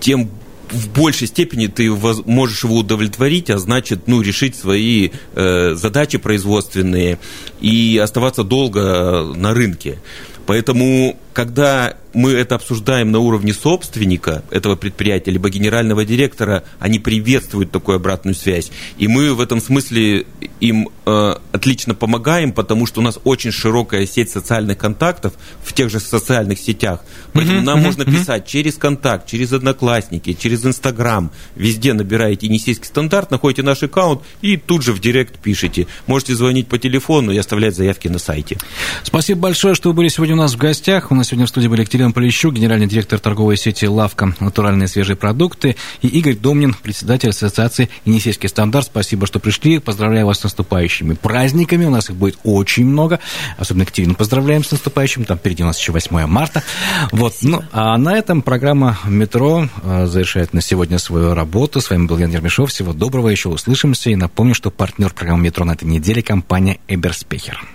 тем 0.00 0.28
в 0.70 0.88
большей 0.92 1.26
степени 1.26 1.66
ты 1.66 1.90
можешь 1.90 2.64
его 2.64 2.78
удовлетворить, 2.78 3.50
а 3.50 3.58
значит, 3.58 4.06
ну, 4.06 4.20
решить 4.20 4.56
свои 4.56 5.10
э, 5.34 5.74
задачи 5.74 6.18
производственные 6.18 7.18
и 7.60 8.00
оставаться 8.02 8.44
долго 8.44 9.32
на 9.34 9.54
рынке. 9.54 9.98
Поэтому, 10.46 11.18
когда 11.32 11.96
мы 12.14 12.32
это 12.32 12.54
обсуждаем 12.54 13.10
на 13.10 13.18
уровне 13.18 13.52
собственника 13.52 14.44
этого 14.50 14.76
предприятия, 14.76 15.30
либо 15.32 15.50
генерального 15.50 16.04
директора, 16.04 16.64
они 16.78 16.98
приветствуют 16.98 17.70
такую 17.70 17.96
обратную 17.96 18.34
связь. 18.34 18.70
И 18.98 19.08
мы 19.08 19.34
в 19.34 19.40
этом 19.40 19.60
смысле 19.60 20.26
им 20.60 20.88
э, 21.06 21.34
отлично 21.52 21.94
помогаем, 21.94 22.52
потому 22.52 22.86
что 22.86 23.00
у 23.00 23.04
нас 23.04 23.18
очень 23.24 23.50
широкая 23.50 24.06
сеть 24.06 24.30
социальных 24.30 24.78
контактов 24.78 25.34
в 25.62 25.72
тех 25.72 25.90
же 25.90 26.00
социальных 26.00 26.58
сетях. 26.58 27.00
Поэтому 27.32 27.60
uh-huh, 27.60 27.64
нам 27.64 27.80
uh-huh, 27.80 27.84
можно 27.84 28.04
писать 28.04 28.44
uh-huh. 28.44 28.48
через 28.48 28.74
контакт, 28.76 29.26
через 29.28 29.52
одноклассники, 29.52 30.32
через 30.32 30.64
Инстаграм. 30.64 31.30
Везде 31.56 31.92
набираете 31.92 32.46
Енисейский 32.46 32.86
стандарт, 32.86 33.30
находите 33.30 33.62
наш 33.62 33.82
аккаунт 33.82 34.22
и 34.40 34.56
тут 34.56 34.82
же 34.82 34.92
в 34.92 35.00
директ 35.00 35.38
пишите. 35.38 35.86
Можете 36.06 36.34
звонить 36.34 36.68
по 36.68 36.78
телефону 36.78 37.32
и 37.32 37.38
оставлять 37.38 37.74
заявки 37.74 38.08
на 38.08 38.18
сайте. 38.18 38.58
Спасибо 39.02 39.40
большое, 39.40 39.74
что 39.74 39.90
вы 39.90 39.94
были 39.94 40.08
сегодня 40.08 40.34
у 40.34 40.38
нас 40.38 40.54
в 40.54 40.58
гостях. 40.58 41.10
У 41.10 41.14
нас 41.14 41.28
сегодня 41.28 41.46
в 41.46 41.48
студии 41.48 41.68
были 41.68 41.80
Екатерина 41.80 42.03
Елена 42.04 42.12
Полищук, 42.12 42.52
генеральный 42.52 42.86
директор 42.86 43.18
торговой 43.18 43.56
сети 43.56 43.86
«Лавка. 43.86 44.34
Натуральные 44.38 44.88
свежие 44.88 45.16
продукты», 45.16 45.74
и 46.02 46.08
Игорь 46.08 46.36
Домнин, 46.36 46.74
председатель 46.74 47.30
ассоциации 47.30 47.88
«Енисейский 48.04 48.50
стандарт». 48.50 48.88
Спасибо, 48.88 49.26
что 49.26 49.40
пришли. 49.40 49.78
Поздравляю 49.78 50.26
вас 50.26 50.40
с 50.40 50.44
наступающими 50.44 51.14
праздниками. 51.14 51.86
У 51.86 51.90
нас 51.90 52.10
их 52.10 52.16
будет 52.16 52.38
очень 52.44 52.84
много. 52.84 53.20
Особенно 53.56 53.84
Екатерину 53.84 54.16
поздравляем 54.16 54.62
с 54.64 54.72
наступающим. 54.72 55.24
Там 55.24 55.38
впереди 55.38 55.62
у 55.62 55.66
нас 55.66 55.78
еще 55.78 55.92
8 55.92 56.26
марта. 56.26 56.62
Вот. 57.10 57.36
Ну, 57.40 57.62
а 57.72 57.96
на 57.96 58.14
этом 58.18 58.42
программа 58.42 58.98
«Метро» 59.06 59.66
э, 59.82 60.06
завершает 60.06 60.52
на 60.52 60.60
сегодня 60.60 60.98
свою 60.98 61.32
работу. 61.32 61.80
С 61.80 61.88
вами 61.88 62.04
был 62.04 62.18
Ян 62.18 62.30
Ермешов. 62.30 62.68
Всего 62.68 62.92
доброго. 62.92 63.30
Еще 63.30 63.48
услышимся. 63.48 64.10
И 64.10 64.16
напомню, 64.16 64.54
что 64.54 64.70
партнер 64.70 65.10
программы 65.14 65.44
«Метро» 65.44 65.64
на 65.64 65.72
этой 65.72 65.88
неделе– 65.88 66.22
компания 66.24 66.80
«Эберспехер». 66.86 67.73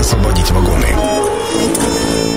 освободить 0.00 0.50
вагоны. 0.50 2.29